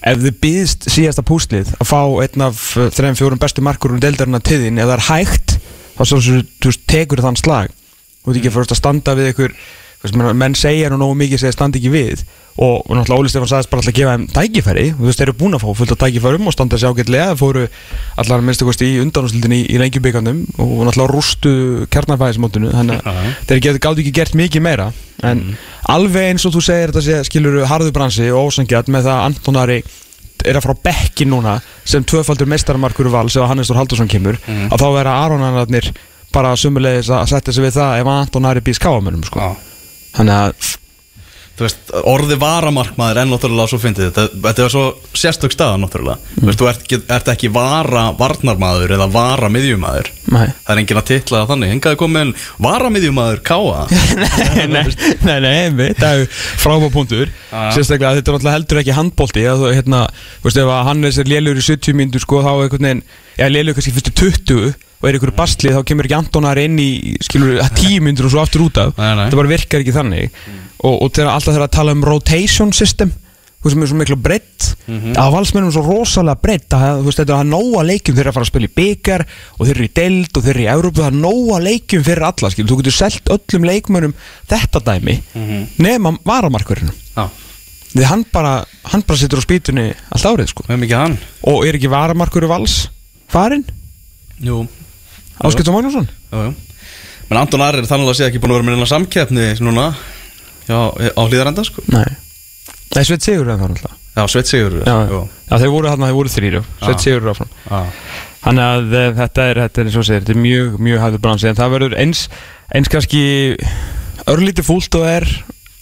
ef 0.00 0.20
þið 0.20 0.38
býðst 0.44 0.88
síðasta 0.92 1.24
púslið 1.24 1.72
að 1.80 1.88
fá 1.88 2.00
einn 2.24 2.44
af 2.44 2.62
uh, 2.76 2.88
þreim 2.92 3.16
fjórum 3.16 3.40
bestu 3.40 3.64
markur 3.64 3.96
um 3.96 4.00
deildarinnar 4.00 4.44
til 4.44 4.60
þín, 4.60 4.80
ef 4.80 4.90
það 4.90 4.96
er 4.98 5.06
hægt 5.08 5.56
þá 5.96 6.02
svo 6.04 6.20
þú 6.60 6.74
tekur 6.88 7.24
þann 7.24 7.40
slag. 7.40 7.72
Þú 8.20 8.32
ert 8.32 8.40
ekki 8.40 8.52
fyrst 8.52 8.74
að 8.76 8.80
standa 8.80 9.16
við 9.16 9.44
menn, 10.16 10.36
menn 10.36 10.56
segja 10.56 10.88
nú 10.92 11.00
nógu 11.00 11.18
mikið 11.20 11.42
segja 11.42 11.56
standa 11.56 11.80
ekki 11.80 11.92
við 11.92 12.24
og, 12.58 12.82
náttúrulega 12.90 13.20
Óli 13.20 13.28
Stefán 13.30 13.48
sagðist 13.48 13.70
bara 13.70 13.80
alltaf 13.80 13.92
að 13.94 13.98
gefa 14.00 14.14
þeim 14.16 14.26
tækifæri. 14.34 14.86
Og 14.92 14.98
þú 15.00 15.06
veist, 15.08 15.18
þeir 15.20 15.28
eru 15.30 15.36
búin 15.40 15.54
að 15.56 15.62
fá 15.64 15.70
fullt 15.78 15.92
af 15.94 15.98
tækifærum 16.02 16.46
og 16.50 16.52
standa 16.52 16.76
sér 16.80 16.90
ágætlega. 16.92 17.36
Fóru 17.40 17.62
allar 18.20 18.40
minnstu 18.44 18.66
kosti 18.68 18.88
í 18.90 18.98
undanúslutinni 19.00 19.60
í, 19.62 19.68
í 19.74 19.78
lengjubíkandum 19.80 20.42
og 20.58 20.74
náttúrulega 20.88 21.14
rústu 21.14 21.52
kjarnarfæðismótinu 21.94 22.72
þannig 22.74 23.00
að 23.06 23.30
þeir 23.48 23.78
gátt 23.78 24.02
ekki 24.02 24.12
gert 24.20 24.34
mikið 24.34 24.62
meira. 24.66 24.90
En 25.22 25.56
alveg 25.88 26.30
eins 26.34 26.44
og 26.48 26.54
þú 26.56 26.62
segir 26.64 26.92
þetta 26.92 27.04
sé, 27.06 27.18
skilur 27.28 27.58
harðu 27.68 27.92
bransi 27.96 28.28
og 28.32 28.50
ósangjart 28.50 28.88
með 28.92 29.08
það 29.08 29.16
að 29.18 29.26
Antonari 29.30 29.80
er 30.48 30.56
að 30.56 30.64
frá 30.64 30.72
bekki 30.88 31.26
núna 31.28 31.58
sem 31.84 32.04
tvöfaldur 32.04 32.48
meistaramarkur 32.48 33.10
vals 33.12 33.36
ef 33.36 33.44
Hannes 33.48 33.68
Þór 33.68 33.76
Haldursson 33.82 34.08
kemur 34.08 34.38
Mhm. 34.46 34.70
að 34.72 34.80
þá 34.80 34.86
vera 34.96 35.16
Aronanarnir 35.24 35.90
bara 36.32 36.54
sumulegis 36.56 37.10
að 37.12 37.26
setja 37.28 37.52
sig 37.52 37.64
við 37.64 37.76
það 37.76 38.00
ef 38.00 38.06
Anton 38.06 38.46
Ari 38.48 38.60
býðs 38.60 38.80
káamönum 38.80 39.24
sko. 39.26 39.38
já. 39.40 39.56
Þannig 40.16 40.32
að 40.32 40.76
veist, 41.66 41.92
orði 42.10 42.36
varamarkmaður 42.40 43.20
er 43.22 43.28
náttúrulega 43.30 43.70
svo 43.72 43.78
fyndið. 43.82 44.08
Þetta, 44.10 44.24
þetta 44.46 44.64
er 44.64 44.72
svo 44.74 44.84
sérstök 45.20 45.54
staða 45.54 45.78
náttúrulega. 45.82 46.18
Þú 46.38 46.48
veist, 46.48 46.60
þú 46.62 46.68
ert, 46.70 46.82
ekki- 46.86 47.00
ert 47.16 47.30
ekki 47.34 47.50
vara 47.54 48.04
varnarmaður 48.18 48.94
eða 48.96 49.08
vara 49.12 49.50
miðjumaður 49.52 50.10
nei, 50.30 50.46
Það 50.66 50.72
er 50.74 50.82
enginn 50.82 51.00
að 51.00 51.08
titla 51.10 51.40
það 51.42 51.50
þannig. 51.54 51.72
Hingaði 51.74 52.00
komin 52.04 52.34
vara 52.62 52.90
miðjumaður 52.94 53.42
káa 53.50 53.86
nei, 54.74 54.84
nei, 55.26 55.38
nei, 55.40 55.88
það 55.98 56.24
er 56.24 56.26
frábá 56.60 56.90
punktur. 56.94 57.32
Já. 57.50 57.70
sérstaklega 57.74 58.18
þetta 58.20 58.30
er 58.30 58.36
náttúrulega 58.36 58.56
heldur 58.58 58.82
ekki 58.84 58.94
handbólti 58.98 59.46
þú, 59.48 59.72
hérna, 59.74 60.04
veist, 60.44 60.60
ef 60.60 60.70
að 60.70 60.84
Hannes 60.90 61.18
er 61.18 61.30
lélur 61.30 61.58
í 61.58 61.64
70 61.66 61.98
mínútur 61.98 62.22
sko, 62.22 62.42
þá 62.44 62.50
er 62.52 62.62
einhvern 62.68 62.86
veginn 62.86 63.02
eða 63.40 63.50
lélur 63.56 63.76
kannski 63.78 63.94
fyrstu 63.96 64.14
20 64.22 64.72
og 65.00 65.08
er 65.08 65.16
ykkur 65.16 65.32
basli 65.36 65.72
þá 65.72 65.80
kemur 65.88 66.08
ekki 66.08 66.18
Antonar 66.18 66.60
inn 66.60 66.76
í 66.80 67.16
skilur 67.24 67.56
10 67.64 68.04
mínútur 68.04 68.28
og 68.28 68.34
svo 68.34 68.44
aftur 68.44 68.66
út 68.66 68.80
af. 68.82 68.92
Nei, 69.00 69.14
nei. 69.16 69.24
þetta 69.26 69.40
bara 69.40 69.54
virkar 69.54 69.82
ekki 69.84 69.96
þannig. 69.96 70.38
Og, 70.84 70.94
og 70.94 71.10
þegar 71.16 71.32
alltaf 71.32 71.54
þegar 71.54 71.66
að 71.66 71.76
tala 71.78 71.96
um 71.96 72.06
rotation 72.06 72.72
system 72.76 73.12
þú 73.60 73.68
veist, 73.68 73.76
með 73.76 73.90
svo 73.90 73.98
miklu 74.00 74.16
breytt. 74.24 74.68
Að 75.20 75.34
valsmennum 75.34 75.72
svo 75.74 75.82
rosalega 75.84 76.40
breytt 76.40 76.76
að 76.76 77.10
þetta 77.10 77.36
er 77.36 77.48
nóga 77.48 77.82
leikjum 77.86 78.16
þeir 78.16 78.24
eru 78.24 78.32
að 78.32 78.36
fara 78.38 78.46
að 78.46 78.50
spila 78.50 78.68
í 78.68 78.72
byggar 78.80 79.24
og 79.56 79.60
þeir 79.66 79.74
eru 79.74 79.84
í 79.86 79.92
deild 80.00 80.38
og 80.40 80.46
þeir 80.46 80.54
eru 80.54 80.64
í 80.64 80.70
Európu, 80.72 81.02
það 81.02 81.10
er 81.10 81.18
nóga 81.20 81.60
leikjum 81.66 82.06
fyrir 82.06 82.26
alla, 82.30 82.50
skil, 82.54 82.66
þú 82.70 82.78
getur 82.80 82.96
selt 82.96 83.32
öllum 83.36 83.68
leikmönnum 83.68 84.16
þetta 84.50 84.82
dæmi 84.88 85.18
nema 85.84 86.14
varamarkurinn 86.24 86.90
Já, 87.12 87.28
því 87.92 88.08
hann 88.08 88.24
bara, 88.32 88.54
hann 88.94 89.04
bara 89.06 89.20
situr 89.20 89.44
á 89.44 89.44
spýtunni 89.44 89.86
allt 90.08 90.30
árið, 90.32 90.54
sko, 90.54 90.64
og 91.52 91.68
er 91.68 91.76
ekki 91.76 91.92
varamarkur 91.92 92.48
vals 92.48 92.86
farinn, 93.30 93.66
Jú, 94.40 94.64
Áskipta 95.40 95.72
Magnússon? 95.74 96.08
Men 96.30 97.38
Anton 97.38 97.62
Ari 97.64 97.80
er 97.80 97.88
þannig 97.88 98.10
að 98.10 98.18
sé 98.18 98.26
ekki 98.26 98.40
búin 98.42 98.52
að 98.52 98.58
vera 98.58 98.66
með 98.66 98.74
einhverja 98.76 98.92
samkeppni 98.94 99.46
núna 99.64 99.86
Já, 100.70 100.80
á 100.90 101.22
hlýðarenda 101.24 101.64
sko. 101.66 101.82
Nei, 101.90 102.06
Nei 102.94 103.04
Sveit 103.06 103.24
Sigur 103.24 103.48
er 103.48 103.56
það 103.58 103.70
náttúrulega 103.72 103.96
Já, 104.18 104.24
Sveit 104.30 104.50
Sigur 104.50 104.76
Já, 104.82 104.96
já, 105.06 105.54
þeir 105.62 105.72
voru 105.72 105.90
þarna, 105.92 106.10
þeir 106.10 106.18
voru 106.18 106.32
þrýru 106.34 106.62
Sveit 106.82 106.98
Já. 106.98 107.04
Sigur 107.06 107.22
er 107.24 107.32
áfram. 107.32 107.54
Já, 107.70 107.80
Þannig 108.40 108.64
að 108.64 108.94
eh, 108.96 109.08
þetta 109.18 109.46
er, 109.50 109.58
þetta 109.66 109.82
er 109.82 109.88
segir, 109.92 110.20
þetta 110.24 110.32
er 110.32 110.40
mjög, 110.40 110.76
mjög 110.80 111.00
hæfður 111.02 111.22
bransi. 111.26 111.48
En 111.50 111.58
það 111.58 111.72
verður 111.74 111.96
eins, 112.00 112.22
eins 112.72 112.88
kannski 112.92 113.22
örlítið 114.32 114.64
fúlt 114.68 114.96
og 114.96 115.04
er 115.10 115.26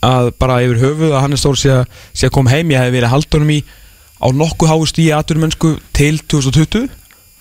að 0.05 0.31
bara 0.43 0.57
yfir 0.67 0.81
höfuð 0.83 1.13
að 1.15 1.23
Hannes 1.23 1.45
Þór 1.47 1.59
sé, 1.59 1.75
að- 1.75 2.01
koma 2.35 2.51
heim, 2.51 2.73
ég 2.75 2.83
hef 2.83 2.93
verið 2.95 3.13
haldunum 3.15 3.53
í 3.55 3.61
á 4.19 4.27
nokkuð 4.35 4.73
háust 4.73 4.99
í 4.99 5.07
aturmennsku 5.15 5.77
til 5.95 6.19
2020 6.27 6.89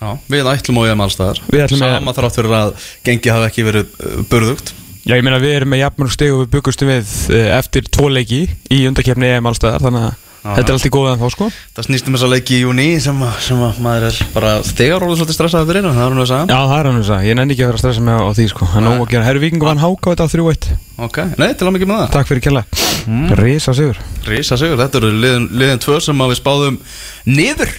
já, 0.01 0.10
við 0.30 0.51
ætlum 0.54 0.80
á 0.80 0.84
ég 0.88 1.01
allstaðar 1.08 1.42
Sama 1.77 2.13
þrátt 2.18 2.38
fyrir 2.38 2.58
að 2.60 2.75
gengi 3.08 3.34
hafi 3.34 3.50
ekki 3.50 3.66
verið 3.68 3.98
uh, 4.04 4.22
burðugt. 4.30 4.74
Já, 5.08 5.16
ég 5.16 5.24
meina 5.24 5.39
við 5.39 5.56
erum 5.62 5.72
með 5.72 5.86
jafnmörg 5.86 6.12
steg 6.12 6.34
og 6.36 6.42
við 6.44 6.54
byggustum 6.58 6.89
við 6.92 7.12
eh, 7.32 7.51
eftir 7.56 7.86
tvo 7.88 8.10
leiki 8.12 8.42
í 8.75 8.82
undakefni 8.89 9.30
EM 9.38 9.48
allstaðar 9.48 9.86
þannig 9.88 10.08
að 10.10 10.24
þetta 10.48 10.63
er 10.68 10.75
allt 10.75 10.88
í 10.88 10.92
góða 10.92 11.13
en 11.16 11.22
þá 11.22 11.30
sko. 11.34 11.48
Það 11.77 11.86
snýst 11.88 12.10
um 12.10 12.16
þessa 12.18 12.27
leiki 12.32 12.58
í 12.58 12.60
júni 12.66 12.88
sem, 13.04 13.22
að- 13.24 13.39
sem 13.44 13.62
að 13.63 13.80
maður 13.84 14.06
er 14.10 14.20
bara 14.36 14.51
þegar 14.68 15.06
orðið 15.08 15.22
svolítið 15.22 15.38
stressaði 15.38 15.70
fyrir 15.72 15.88
það 15.88 16.04
er 16.04 16.13
hún 16.13 16.24
að 16.24 16.30
segja. 16.32 16.46
Já, 16.51 16.60
það 16.68 16.75
er 16.77 16.89
hann 16.89 17.00
þess 17.01 17.13
að, 17.16 17.25
ég 17.27 17.39
nenni 17.39 17.56
ekki 17.56 17.63
að 17.66 17.72
vera 17.72 17.80
að 17.80 17.84
stressa 17.84 18.04
mig 18.08 18.20
á, 18.20 18.27
því 18.38 18.46
sko. 18.51 18.68
Það 18.68 18.80
er 18.82 18.86
nóg 18.88 19.01
að 19.08 19.12
gera, 19.16 19.25
herru 19.27 19.44
vikingu 19.44 19.68
vann 19.68 19.84
háka 19.84 20.13
þetta 20.13 20.27
á 20.27 20.34
3-1 20.36 20.70
Ok, 21.08 21.20
nei, 21.39 21.50
til 21.56 21.68
að 21.68 21.75
mikið 21.77 21.92
með 21.92 22.00
það. 22.04 22.13
Takk 22.16 22.32
fyrir 22.32 22.46
kjalla 22.48 22.63
mm. 23.08 23.27
Rísa 23.42 23.75
sigur 23.77 24.00
Rísa 24.27 24.60
sigur, 24.60 24.80
þetta 24.80 25.01
eru 25.01 25.12
liðin, 25.16 25.50
liðin 25.56 25.84
tvö 25.84 26.00
sem 26.04 26.24
að 26.24 26.32
við 26.34 26.42
spáðum 26.42 26.80
niður. 27.27 27.75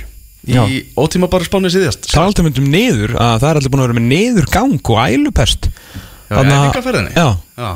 Í 0.49 0.81
ótíma 0.99 1.29
bara 1.31 1.47
spáni 1.47 1.71
síðast. 1.73 2.09
Alltaf 2.19 2.47
myndum 2.47 2.69
niður 2.73 3.17
að 3.19 3.37
það 3.43 3.51
er 3.51 3.61
alltaf 3.61 3.75
búin 3.75 3.83
að 3.85 3.89
vera 3.89 3.99
með 4.01 4.09
niðurgang 4.13 4.79
og 4.95 5.03
ælupest? 5.05 5.71
Já, 6.29 6.41
Já, 7.17 7.69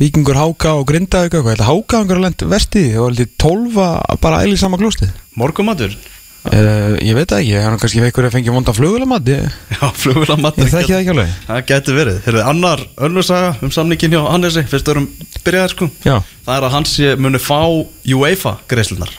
vikingur 0.00 0.36
háka 0.36 0.74
og 0.76 0.84
grindaði 0.90 1.30
eitthvað 1.30 1.62
að 1.62 1.68
háka 1.70 2.02
hangur 2.02 2.18
að 2.18 2.26
lenda 2.26 2.48
vestið 2.50 2.98
og 3.00 3.06
held 3.08 3.22
ég 3.22 3.30
12 3.40 3.78
að 3.86 4.18
bara 4.20 4.42
æli 4.44 4.58
sama 4.60 4.76
glústið 4.80 5.14
morgumatur 5.40 5.94
uh, 5.96 6.96
Ég 7.00 7.16
veit 7.16 7.32
ekki, 7.32 7.54
hann 7.56 7.78
kannski 7.80 8.02
veikur 8.04 8.28
að 8.28 8.36
fengja 8.36 8.52
vonda 8.52 8.74
flugulamat 8.76 9.30
Já, 9.32 9.86
flugulamatur 10.02 10.66
ég 10.66 10.74
þekki 10.74 10.92
það 10.92 11.00
ekki 11.00 11.14
alveg. 11.14 11.32
Það 11.46 11.62
gæti 11.70 11.96
verið, 11.96 12.18
þeir 12.26 12.34
eru 12.34 12.44
annar 12.52 12.84
önnursaga 13.08 13.54
um 13.64 13.72
samningin 13.72 14.16
hjá 14.16 14.26
Hannesi, 14.28 14.66
fyrst 14.68 14.90
við 14.90 14.96
erum 14.96 15.08
byrjaðir 15.46 15.74
sko. 15.76 15.88
Já, 16.04 16.16
Það 16.44 16.58
er 16.58 16.68
að 16.68 16.76
hans 16.76 16.92
sé 16.98 17.14
muni 17.16 17.40
fá 17.42 17.62
UEFA 17.64 18.58
greiðslunar 18.68 19.16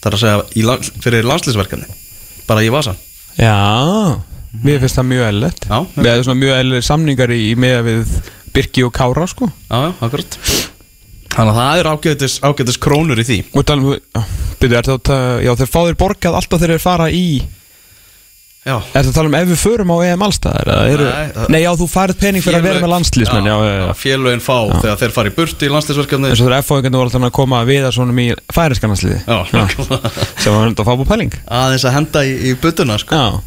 Það 0.00 0.08
er 0.08 0.16
að 0.16 0.24
segja 0.24 0.78
fyrir 1.04 1.28
landslýsverkefni 1.28 1.92
Bara 2.48 2.64
í 2.64 2.70
vasan 2.72 2.98
já 3.38 3.54
Mér 4.62 4.78
finnst 4.84 4.98
það 5.00 5.06
mjög 5.10 5.24
eðlilegt. 5.28 5.64
Já, 5.66 5.78
Við 5.96 6.08
erum 6.12 6.26
svona 6.28 6.38
mjög 6.38 6.58
eðlileg 6.60 6.84
samningar 6.86 7.32
í, 7.34 7.38
í 7.50 7.54
með 7.58 7.78
við 7.88 8.12
Birki 8.54 8.84
og 8.86 8.92
Kára 8.94 9.26
sko. 9.26 9.48
Já, 9.66 9.80
akkurat. 9.98 10.36
Þannig 11.34 11.50
að 11.50 11.58
það 11.58 11.80
er 11.80 11.88
ágætis, 11.90 12.36
ágætis 12.46 12.78
krónur 12.78 13.18
í 13.18 13.24
því. 13.26 13.38
Og 13.50 13.66
tala 13.66 13.82
um, 13.82 14.28
byrju, 14.60 14.76
er 14.78 14.86
þetta, 14.92 15.18
já 15.42 15.50
þeir 15.58 15.72
fá 15.72 15.80
þeir 15.80 15.98
borgað 16.04 16.38
alltaf 16.38 16.62
þeir 16.62 16.74
eru 16.76 16.84
fara 16.84 17.08
í 17.10 17.24
Er 18.64 18.80
þetta 19.04 19.10
að 19.10 19.16
tala 19.18 19.28
um 19.28 19.34
ef 19.36 19.48
við 19.50 19.58
förum 19.60 19.90
á 19.92 19.96
EM 20.08 20.22
allstaðar? 20.24 20.68
eða 20.72 20.84
eru- 20.94 21.08
Nei, 21.10 21.26
það- 21.34 21.48
Nei, 21.52 21.58
já, 21.60 21.70
þú 21.76 21.88
færið 21.92 22.18
pening 22.22 22.42
fyrir 22.44 22.58
að 22.58 22.62
vera 22.64 22.80
með 22.80 22.92
landslýsmenn 22.94 23.48
Já, 23.50 23.56
já, 23.60 23.72
já, 23.76 23.88
Félögin 24.00 24.40
fá 24.40 24.56
þegar 24.80 24.96
þeir 25.02 25.12
fara 25.18 25.28
í 25.28 25.34
burti 25.36 25.66
í 25.68 25.72
landslýsverkefni 25.74 26.30
eins 26.30 26.40
og 26.40 26.48
þeir 26.48 26.56
F-fóðingarnir 26.62 27.00
voru 27.02 27.10
alltaf 27.10 27.26
að 27.28 27.34
koma 27.36 27.60
að 27.60 27.68
viða 27.74 27.90
svona 27.92 28.36
færiskannarsliði 28.56 29.18
Já, 29.26 29.36
nákvæmlega. 29.52 30.10
sem 30.40 30.52
var 30.56 30.64
hundar 30.64 30.84
að 30.84 30.88
fá 30.88 30.96
búið 30.96 31.10
pæling. 31.12 31.36
Aðeins 31.60 31.84
að 31.84 31.96
henda 31.98 32.24
í, 32.24 32.32
í 32.48 32.54
butuna 32.64 32.96
sko. 32.98 33.12
Já, 33.20 33.40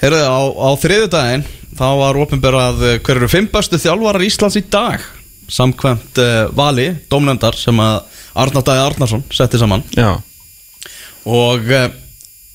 Heyrðu, 0.00 0.20
á, 0.28 0.40
á 0.60 0.68
þriðjudaginn 0.80 1.44
þá 1.80 1.86
var 2.00 2.20
opinberað 2.20 2.84
eh, 2.88 2.98
hver 3.04 3.16
eru 3.20 3.28
fimm 3.32 3.48
bestu 3.52 3.80
þjálfarar 3.80 4.24
Íslands 4.28 4.56
í 4.60 4.62
dag? 4.68 5.00
Samkvæmt 5.50 6.20
uh, 6.20 6.48
vali, 6.54 6.86
dómnendar 7.10 7.56
sem 7.58 7.80
að 7.82 8.02
Arnar 8.38 8.62
Dæði 8.62 8.84
Arnarsson 8.86 9.24
setti 9.34 9.58
saman. 9.58 9.82
Já, 9.96 10.20
og 11.26 11.66
uh, 11.74 11.88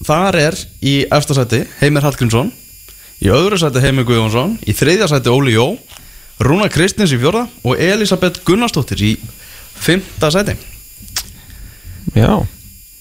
þar 0.04 0.38
er 0.42 0.58
í 0.84 0.96
efsta 1.14 1.38
sæti 1.38 1.64
Heimir 1.80 2.04
Hallgrímsson 2.04 2.52
í 3.24 3.32
öðru 3.32 3.60
sæti 3.62 3.84
Heimir 3.84 4.08
Guðjónsson 4.08 4.58
í 4.68 4.76
þriðja 4.76 5.08
sæti 5.14 5.32
Óli 5.32 5.56
Jó 5.56 5.78
Rúna 6.44 6.68
Kristins 6.68 7.14
í 7.16 7.20
fjórða 7.22 7.46
og 7.64 7.80
Elisabeth 7.80 8.44
Gunnarsdóttir 8.44 9.00
í 9.08 9.12
fymta 9.80 10.28
sæti. 10.34 10.58
Já. 12.16 12.44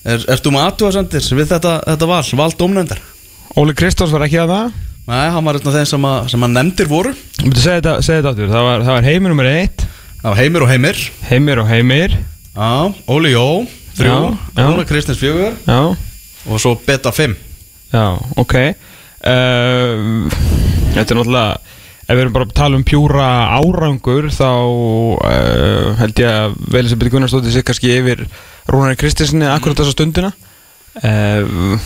Er, 0.05 0.23
Ertu 0.37 0.53
með 0.55 0.69
aðtúasendir 0.69 1.27
við 1.35 1.51
þetta, 1.51 1.73
þetta 1.89 2.09
val, 2.11 2.23
val 2.39 2.51
dómnendar? 2.61 3.01
Óli 3.59 3.75
Kristóns 3.75 4.15
var 4.15 4.27
ekki 4.27 4.39
að 4.43 4.53
það? 4.53 4.79
Nei, 5.05 5.25
hann 5.35 5.45
var 5.45 5.59
af 5.59 5.67
þeim 5.67 5.89
sem 5.89 6.07
að, 6.09 6.31
sem 6.33 6.47
að 6.47 6.55
nefndir 6.55 6.89
voru. 6.91 7.11
Þú 7.41 7.49
myndi 7.49 7.65
segja 7.65 7.81
þetta, 7.81 7.97
segja 8.07 8.21
þetta 8.23 8.33
aftur. 8.33 8.53
Það 8.55 8.69
var, 8.69 8.87
það 8.87 8.97
var 8.99 9.09
heimir 9.11 9.35
nummer 9.35 9.51
1 9.51 9.85
Það 10.25 10.31
var 10.31 10.39
Heimir 10.41 10.63
og 10.65 10.71
Heimir. 10.71 11.01
Heimir 11.29 11.61
og 11.61 11.67
heimir. 11.69 12.13
Já, 12.55 12.69
Óli 13.13 13.35
Jó, 13.35 13.49
þrjú. 13.99 14.15
Já, 14.15 14.39
já. 14.57 14.69
Rúna 14.71 14.85
Kristins 14.89 15.19
fjögur. 15.21 15.59
Já, 15.67 15.81
og 16.49 16.61
svo 16.63 16.75
Beta 16.87 17.13
fimm. 17.15 17.37
Já, 17.93 18.19
ok. 18.41 18.55
Uh, 19.25 20.29
Þetta 20.95 21.15
er 21.15 21.19
náttúrulega 21.19 21.75
Ef 22.05 22.19
við 22.19 22.21
erum 22.21 22.35
bara 22.35 22.45
að 22.45 22.57
tala 22.59 22.77
um 22.77 22.83
pjúra 22.85 23.27
árangur 23.57 24.27
þá 24.29 24.49
uh, 25.25 25.95
held 25.97 26.21
ég 26.21 26.29
að 26.29 26.57
Velisabeth 26.75 27.15
Gunnarsdóttir 27.15 27.55
sig 27.55 27.65
kannski 27.65 27.95
yfir 27.97 28.27
Rúnar 28.69 28.99
Kristinssoni 29.01 29.49
akkurat 29.49 29.81
þessa 29.81 29.95
stundina. 29.95 30.35
Uh, 31.01 31.79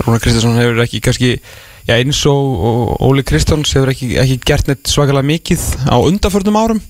Rúnar 0.00 0.22
Kristinsson 0.24 0.56
hefur 0.56 0.80
ekki 0.86 1.02
kannski 1.04 1.34
já, 1.34 1.98
eins 1.98 2.22
og, 2.30 2.96
Óli 3.04 3.26
Kristjáns 3.28 3.74
hefur 3.76 3.92
ekki, 3.92 4.14
ekki 4.22 4.38
gert 4.48 4.72
neitt 4.72 4.88
svakalega 4.88 5.28
mikið 5.34 5.68
á 5.84 5.96
undarförnum 6.00 6.56
árum. 6.56 6.80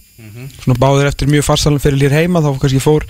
Svona 0.63 0.79
báðir 0.79 1.11
eftir 1.11 1.31
mjög 1.31 1.49
farsalum 1.49 1.83
fyrir 1.83 1.99
lýr 1.99 2.15
heima 2.15 2.43
þá 2.45 2.53
kannski 2.63 2.83
fór 2.83 3.07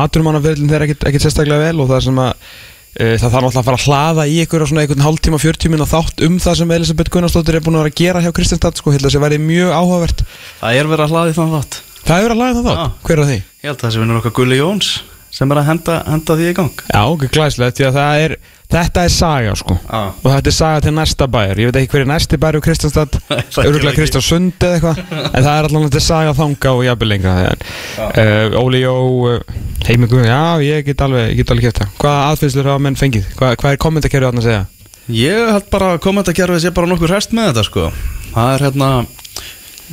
aturmannaferðin 0.00 0.70
þeirra 0.70 0.88
ekkert, 0.88 1.24
sérstaklega 1.26 1.68
vel 1.68 1.84
og 1.84 1.92
það 1.92 2.06
sem 2.08 2.20
að 2.24 2.50
það 2.96 3.26
þarf 3.26 3.44
náttúrulega 3.46 3.60
að 3.60 3.68
fara 3.68 3.78
að 3.78 3.84
hlaða 3.86 4.24
í 4.26 4.38
á 4.42 4.66
svona 4.66 4.82
einhvern 4.82 5.04
hálftíma, 5.04 5.38
40 5.38 5.70
minna 5.70 5.86
þátt 5.86 6.24
um 6.26 6.40
það 6.42 6.58
sem 6.60 6.72
Elisabeth 6.74 7.12
Gunnarsdóttir 7.14 7.58
er 7.60 7.62
búin 7.62 7.78
að 7.78 7.84
vera 7.84 7.92
að 7.94 8.00
gera 8.00 8.22
hjá 8.24 8.32
Kristjánstad 8.34 8.80
sko, 8.80 8.90
held 8.90 9.04
að 9.04 9.06
það 9.06 9.14
sé 9.14 9.22
verið 9.22 9.44
mjög 9.46 9.70
áhugavert. 9.76 10.24
Það 10.58 10.80
er 10.80 10.90
verið 10.90 11.04
að 11.06 11.14
hlaði 11.14 11.36
þann 11.38 11.54
þátt. 11.54 11.78
Það 12.00 12.16
er 12.16 12.26
verið 12.26 12.34
að 12.34 12.40
hlaða 12.40 12.56
það 12.56 12.66
þátt, 12.70 12.98
hver 13.06 13.22
er 13.22 13.30
því? 13.30 13.38
Ég 13.60 13.70
held 13.70 13.76
að 13.78 13.84
það 13.86 13.94
sé 13.94 14.02
vinnur 14.02 14.20
okkar 14.20 14.36
Gulli 14.40 14.58
Jóns 14.58 14.90
sem 15.30 15.52
er 15.52 15.60
að 15.60 15.68
henda, 15.70 15.98
henda 16.10 16.36
því 16.38 16.48
í 16.50 16.54
gang. 16.58 16.82
Já, 16.90 17.00
ok, 17.06 17.26
glæslegt, 17.30 17.78
því 17.78 17.86
að 17.86 17.98
það 17.98 18.22
er 18.24 18.34
þetta 18.70 19.04
er 19.06 19.12
saga 19.14 19.54
sko. 19.58 19.76
Já. 19.78 20.00
og 20.10 20.26
þetta 20.26 20.50
er 20.50 20.56
saga 20.56 20.82
til 20.84 20.92
næsta 20.94 21.28
bæjar. 21.30 21.60
Ég 21.60 21.70
veit 21.70 21.78
ekki 21.80 21.94
hver 21.94 22.04
er 22.04 22.10
næsti 22.10 22.38
bæjar 22.40 22.58
úr 22.58 22.64
Kristjánstad 22.64 23.18
Það 23.54 23.68
öruglega 23.70 23.90
lengi. 23.90 23.98
Kristjánsund 23.98 24.66
eða 24.66 24.76
eitthvað 24.76 25.00
en 25.16 25.46
það 25.46 25.52
er 25.52 25.68
allan 25.68 25.86
þetta 25.86 26.02
saga 26.06 26.34
þanga 26.38 26.74
og 26.74 26.82
jafnvel 26.86 27.10
lengra. 27.12 27.36
En, 27.50 27.64
uh, 28.10 28.58
Óli 28.60 28.82
Jó 28.82 28.96
uh, 29.30 29.54
heimingu, 29.86 30.22
já 30.26 30.42
ég 30.66 30.90
get 30.90 31.06
alveg, 31.06 31.30
ég 31.32 31.42
get 31.42 31.54
alveg 31.54 31.70
kæft 31.70 31.82
það. 31.82 31.94
Hvaða 32.02 32.26
aðfinnslur 32.30 32.70
hafa 32.72 32.84
menn 32.86 32.98
fengið, 33.00 33.30
Hva, 33.38 33.54
hvað 33.58 33.74
er 33.74 33.82
kommentarkerfið 33.86 34.42
að 34.42 34.48
segja? 34.48 34.66
Ég 35.10 35.54
held 35.54 35.70
bara 35.72 35.94
að 35.94 36.02
kommentarkerfið 36.04 36.62
sé 36.62 36.74
bara 36.74 36.90
nokkur 36.90 37.14
hest 37.16 37.32
með 37.34 37.50
þetta 37.50 37.66
sko. 37.66 37.88
Það 38.34 38.52
er 38.54 38.66
hérna 38.68 38.90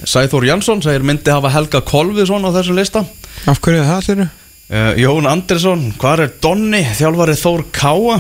Sæþór 0.06 0.46
Jansson 0.46 0.84
segir 0.86 1.06
myndi 1.06 1.34
hafa 1.34 1.50
Helga 1.50 1.82
Kolviðsson 1.82 2.46
á 2.46 2.54
þessum 2.54 2.78
lista. 2.78 3.02
Af 3.50 3.62
hverju 3.64 3.82
er 3.82 3.88
það 3.88 4.12
allir 4.12 4.28
uh, 4.72 4.92
Jón 5.00 5.30
Andersson, 5.30 5.88
hvar 6.02 6.24
er 6.26 6.34
Donni? 6.44 6.84
Þjálfari 6.98 7.38
Þór 7.40 7.66
Káa 7.76 8.20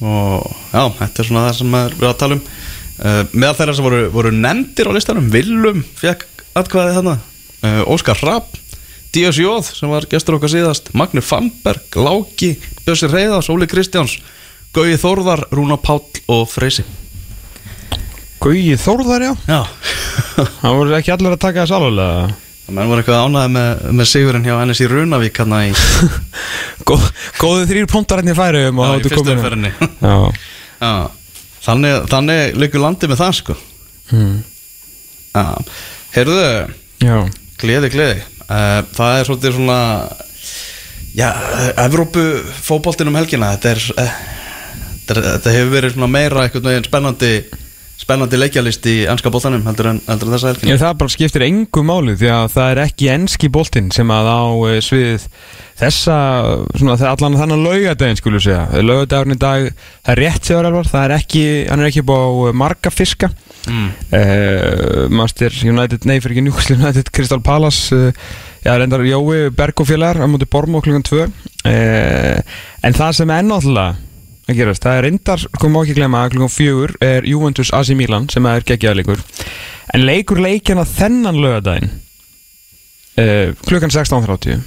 og 0.00 0.46
já, 0.72 0.82
þetta 0.96 1.20
er 1.20 1.28
svona 1.28 1.44
það 1.48 1.56
sem 1.58 1.74
er 1.76 1.94
verið 1.98 2.10
að 2.10 2.20
tala 2.22 2.36
um. 2.38 2.44
Uh, 3.00 3.20
meðal 3.32 3.56
þeirra 3.58 3.74
sem 3.76 3.86
voru, 3.86 4.00
voru 4.12 4.30
nefndir 4.36 4.88
á 4.88 4.96
listanum 4.96 5.28
Willum 5.32 5.84
fekk 5.96 6.26
atkvæði 6.56 6.96
þarna. 6.98 7.14
Uh, 7.60 7.82
Óskar 7.92 8.20
Rapp 8.24 8.56
Días 9.12 9.40
Jóð 9.40 9.72
sem 9.74 9.90
var 9.90 10.06
gestur 10.10 10.36
okkar 10.36 10.52
síðast. 10.52 10.92
Magni 10.94 11.22
Famberg, 11.24 11.96
Láki, 11.98 12.54
Bjössi 12.84 13.08
Reyðars 13.10 13.50
Óli 13.50 13.66
Kristjáns, 13.70 14.20
Gauði 14.76 15.00
Þórðar 15.02 15.48
Rúna 15.50 15.80
Páll 15.82 16.04
og 16.30 16.44
Freysi. 16.52 16.84
Gauji 18.40 18.76
Þórðar 18.80 19.26
já. 19.26 19.32
Já. 19.50 19.60
Það 20.62 20.78
voru 20.78 20.94
ekki 21.00 21.12
allir 21.16 21.34
að 21.34 21.42
taka 21.42 21.64
þess 21.64 21.76
alveg 21.76 21.98
Það 21.98 22.38
menn 22.76 22.88
voru 22.90 23.02
eitthvað 23.02 23.24
ánæði 23.26 23.50
með, 23.56 23.82
með 24.00 24.08
sigurinn 24.10 24.46
hjá 24.46 24.54
NS 24.64 24.80
í 24.84 24.88
Runavík 24.90 25.40
hérna 25.42 25.60
í, 25.68 25.72
Góð, 26.88 27.06
góðu 27.40 27.66
þrýr 27.70 27.88
punktar 27.90 28.22
hérna 28.22 28.34
í 28.34 28.38
færiðum 28.38 28.80
og 28.80 28.86
já, 28.86 28.90
þá 28.90 28.94
í 28.94 29.00
ertu 29.00 29.10
fyrstu 29.12 29.24
komin- 29.24 29.38
umferðinni. 29.38 29.72
Já, 30.00 30.16
Já, 30.80 30.92
þannig, 31.66 31.96
þannig 32.14 32.56
liggur 32.62 32.80
landið 32.86 33.12
með 33.12 33.20
það 33.20 33.34
sko. 33.40 33.56
Hmm. 34.10 34.36
Já, 35.34 35.44
heyrðu, 36.16 36.44
já. 37.04 37.16
gleði, 37.60 37.90
gleði. 37.94 38.22
Uh, 38.50 38.80
Það 38.96 39.18
er 39.20 39.28
svolítið 39.28 39.52
svona 39.60 39.78
Já, 41.14 41.28
Evrópu 41.84 42.22
fótboltinn 42.62 43.10
um 43.10 43.16
helgina 43.18 43.52
þetta, 43.56 43.70
er, 43.74 43.80
eh, 43.98 44.16
þetta, 45.06 45.14
er, 45.14 45.20
þetta 45.36 45.54
hefur 45.56 45.72
verið 45.74 45.94
svona 45.96 46.08
meira 46.10 46.44
veginn 46.54 46.86
spennandi 46.86 47.30
spennandi 48.00 48.38
leikjalist 48.40 48.86
í 48.88 48.94
ennska 49.10 49.32
boltanum 49.32 49.64
heldur 49.68 49.90
en, 49.92 49.98
heldur 50.08 50.30
en 50.30 50.36
þessa 50.36 50.52
helgina 50.54 50.80
það 50.80 50.94
bara 51.02 51.12
skiptir 51.12 51.44
engu 51.44 51.82
máli 51.84 52.14
því 52.20 52.30
að 52.32 52.46
það 52.54 52.70
er 52.72 52.82
ekki 52.86 53.10
enski 53.12 53.50
boltinn 53.52 53.90
sem 53.94 54.12
að 54.14 54.30
á 54.32 54.42
eh, 54.70 54.78
svið 54.84 55.26
þessa, 55.80 56.16
svona 56.76 56.96
allan 57.10 57.38
þannig 57.40 57.62
laugadaginn 57.64 58.20
skulum 58.20 58.42
segja, 58.42 58.64
laugadagurinn 58.80 59.36
í 59.36 59.40
dag 59.40 59.68
það 59.70 60.12
er 60.14 60.22
rétt 60.24 60.48
sér 60.48 60.68
alvar, 60.68 60.90
það 60.90 61.06
er 61.06 61.16
ekki 61.18 61.44
hann 61.68 61.84
er 61.84 61.90
ekki 61.90 62.06
búið 62.08 62.24
á 62.24 62.30
eh, 62.50 62.58
marga 62.64 62.92
fiska. 62.94 63.32
Mm. 63.68 63.88
uh, 64.16 65.02
Master 65.12 65.52
United, 65.52 66.06
nei 66.08 66.16
fyrir 66.16 66.38
ekki 66.38 66.44
Newcastle 66.46 66.78
United 66.78 67.10
Crystal 67.12 67.42
Palace 67.44 67.92
uh, 67.92 68.30
já, 68.64 68.72
reyndar 68.72 69.04
Jói 69.04 69.50
Berg 69.52 69.82
og 69.84 69.90
félagar 69.90 70.24
á 70.24 70.26
múti 70.32 70.48
Bormó 70.48 70.80
klukkan 70.80 71.04
2 71.04 71.26
uh, 71.26 72.62
en 72.80 72.96
það 72.96 73.18
sem 73.20 73.34
er 73.36 73.44
náttúrulega 73.44 74.09
að 74.50 74.60
gerast, 74.60 74.84
það 74.84 74.98
er 74.98 75.06
reyndar, 75.06 75.46
komum 75.60 75.80
að 75.82 75.94
glemma 75.98 76.24
að 76.24 76.34
klukkan 76.34 76.54
4 76.56 77.00
er 77.06 77.28
Juventus 77.28 77.72
AC 77.76 77.94
Milan 77.98 78.28
sem 78.32 78.46
er 78.50 78.66
geggjaðleikur 78.66 79.22
en 79.94 80.06
leikur 80.06 80.40
leikjana 80.42 80.84
þennan 80.88 81.40
lögadaginn 81.40 81.90
uh, 83.20 83.56
klukkan 83.66 83.92
16.30 83.92 84.60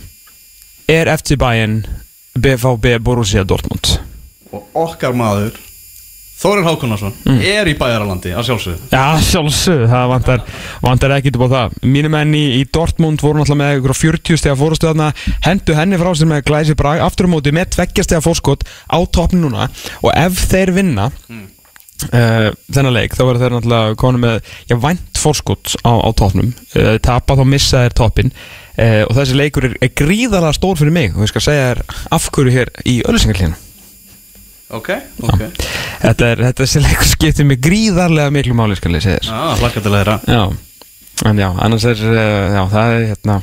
er 0.92 1.12
FC 1.14 1.38
Bayern 1.40 1.84
BVB 2.34 2.98
Borussia 3.04 3.44
Dortmund. 3.46 3.94
Og 4.54 4.66
okkar 4.74 5.14
maður 5.16 5.58
Þórir 6.44 6.66
Hákonarsson 6.68 7.14
er 7.40 7.70
í 7.72 7.74
bæjaralandi 7.80 8.34
að 8.36 8.50
sjálfsögðu. 8.50 8.90
Já, 8.92 9.04
sjálfsög, 9.30 9.84
það 9.88 10.10
vantar, 10.12 10.42
vantar 10.84 11.14
ekkit 11.16 11.38
upp 11.40 11.46
á 11.48 11.54
það. 11.54 11.76
Mínu 11.88 12.12
menn 12.12 12.34
í, 12.36 12.42
í 12.60 12.66
Dortmund 12.68 13.24
voru 13.24 13.40
náttúrulega 13.40 13.62
með 13.62 13.78
ykkur 13.80 13.94
á 13.96 14.02
40 14.02 14.42
stega 14.42 14.58
fórastöðna 14.60 15.08
hendu 15.48 15.78
henni 15.78 16.00
frá 16.02 16.12
sér 16.20 16.30
með 16.34 16.44
glæsi 16.50 16.76
brag 16.80 17.00
aftur 17.06 17.30
á 17.32 17.34
móti 17.34 17.54
með 17.56 17.72
tveggja 17.78 18.04
stega 18.10 18.26
fórskot 18.26 18.68
á 18.92 19.00
toppn 19.16 19.40
núna. 19.46 19.70
Og 20.04 20.12
ef 20.12 20.44
þeir 20.52 20.74
vinna 20.76 21.10
Mm. 21.30 21.46
uh, 22.12 22.50
þennan 22.76 22.94
leik 22.98 23.14
þá 23.16 23.22
verður 23.24 23.42
þeir 23.46 23.54
náttúrulega 23.56 23.96
konu 24.04 24.20
með 24.26 24.40
já, 24.68 24.76
vænt 24.84 25.20
fórskot 25.24 25.78
á, 25.88 25.92
á 25.96 26.10
toppnum. 26.12 26.52
Uh, 26.76 26.98
tapa 27.00 27.38
þá 27.40 27.44
missa 27.48 27.86
þeir 27.86 27.96
toppin 28.02 28.34
uh, 28.36 29.04
og 29.08 29.16
þessi 29.16 29.40
leikur 29.40 29.70
er, 29.70 29.78
er 29.80 29.96
gríðarlega 29.96 30.58
stór 30.60 30.76
fyrir 30.82 30.92
mig. 30.96 31.16
Og 31.16 31.24
ég 31.24 31.32
skal 31.32 31.46
segja 31.48 31.70
þér 31.72 31.86
af 32.20 32.28
hverju 32.36 32.58
hér 32.60 32.74
í 32.84 33.00
öllusingarlínu 33.08 33.56
Ok, 34.74 34.90
ok 35.22 35.42
Þetta 36.04 36.30
er, 36.34 36.42
þetta 36.50 36.66
þessi 36.66 36.82
leikur 36.84 37.08
skiptir 37.08 37.46
mig 37.48 37.60
gríðarlega 37.64 38.32
miklu 38.36 38.56
máli 38.58 38.76
skal 38.76 38.92
ég 38.98 39.04
segja 39.06 39.22
þér. 39.22 39.28
Já, 39.32 39.60
hlakka 39.62 39.84
til 39.84 39.92
að 39.94 40.02
heyra. 40.02 40.16
Já, 40.28 40.42
en 41.30 41.38
já, 41.40 41.50
annars 41.64 41.86
er, 41.88 42.02
uh, 42.10 42.56
já, 42.58 42.64
það 42.74 42.96
er 42.96 43.06
hérna 43.14 43.38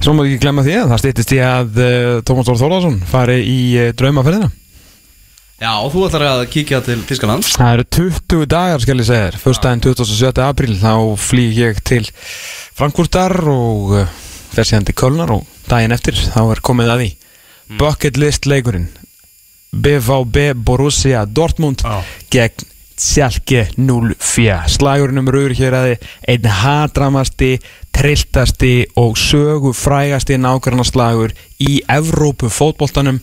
Svo 0.00 0.14
má 0.16 0.22
ekki 0.24 0.40
glemma 0.40 0.64
því 0.64 0.74
að 0.80 0.88
það 0.90 1.00
stýttist 1.02 1.34
í 1.36 1.38
að 1.44 1.78
uh, 1.84 2.14
Tómas 2.26 2.48
Þór 2.48 2.58
Þórðarsson 2.62 2.98
fari 3.10 3.36
í 3.44 3.58
uh, 3.76 3.90
draumaferðina. 4.00 4.48
Já, 5.60 5.70
og 5.76 5.90
þú 5.92 6.06
ætlar 6.06 6.24
að 6.24 6.42
kíkja 6.54 6.80
til 6.86 7.02
Tískaland 7.04 7.44
Það 7.44 7.74
eru 7.74 7.84
20 7.98 8.46
dagar 8.48 8.82
skal 8.82 8.96
ég 8.96 9.08
segja 9.10 9.26
þér. 9.26 9.38
Föstudaginn 9.42 9.84
27. 9.84 10.30
apríl 10.46 10.78
þá 10.80 10.94
flýg 11.20 11.60
ég 11.60 11.82
til 11.84 12.06
Frankfurtar 12.80 13.36
og 13.52 13.92
fer 14.56 14.66
síðan 14.66 14.88
til 14.88 14.96
Kölnar 14.96 15.34
og 15.36 15.44
daginn 15.68 15.94
eftir 15.94 16.16
þá 16.16 16.40
er 16.48 16.64
komið 16.64 16.94
að 16.94 17.04
því. 17.04 17.10
Bucket 17.78 18.18
list 18.18 18.48
leikurinn 18.50 18.88
BVB 19.70 20.54
Borussia 20.54 21.24
Dortmund 21.26 21.84
Já. 21.84 22.02
gegn 22.30 22.66
Sjálke 23.00 23.62
04 23.78 24.56
slagurinn 24.68 25.22
um 25.22 25.30
rauður 25.32 25.54
hér 25.56 25.76
aði 25.78 25.94
einn 26.28 26.48
hatramasti, 26.60 27.54
trilltasti 27.96 28.90
og 29.00 29.16
sögu 29.16 29.72
frægasti 29.72 30.36
nákvæmna 30.36 30.84
slagur 30.84 31.32
í 31.56 31.80
Evrópu 31.88 32.52
fótboltanum 32.52 33.22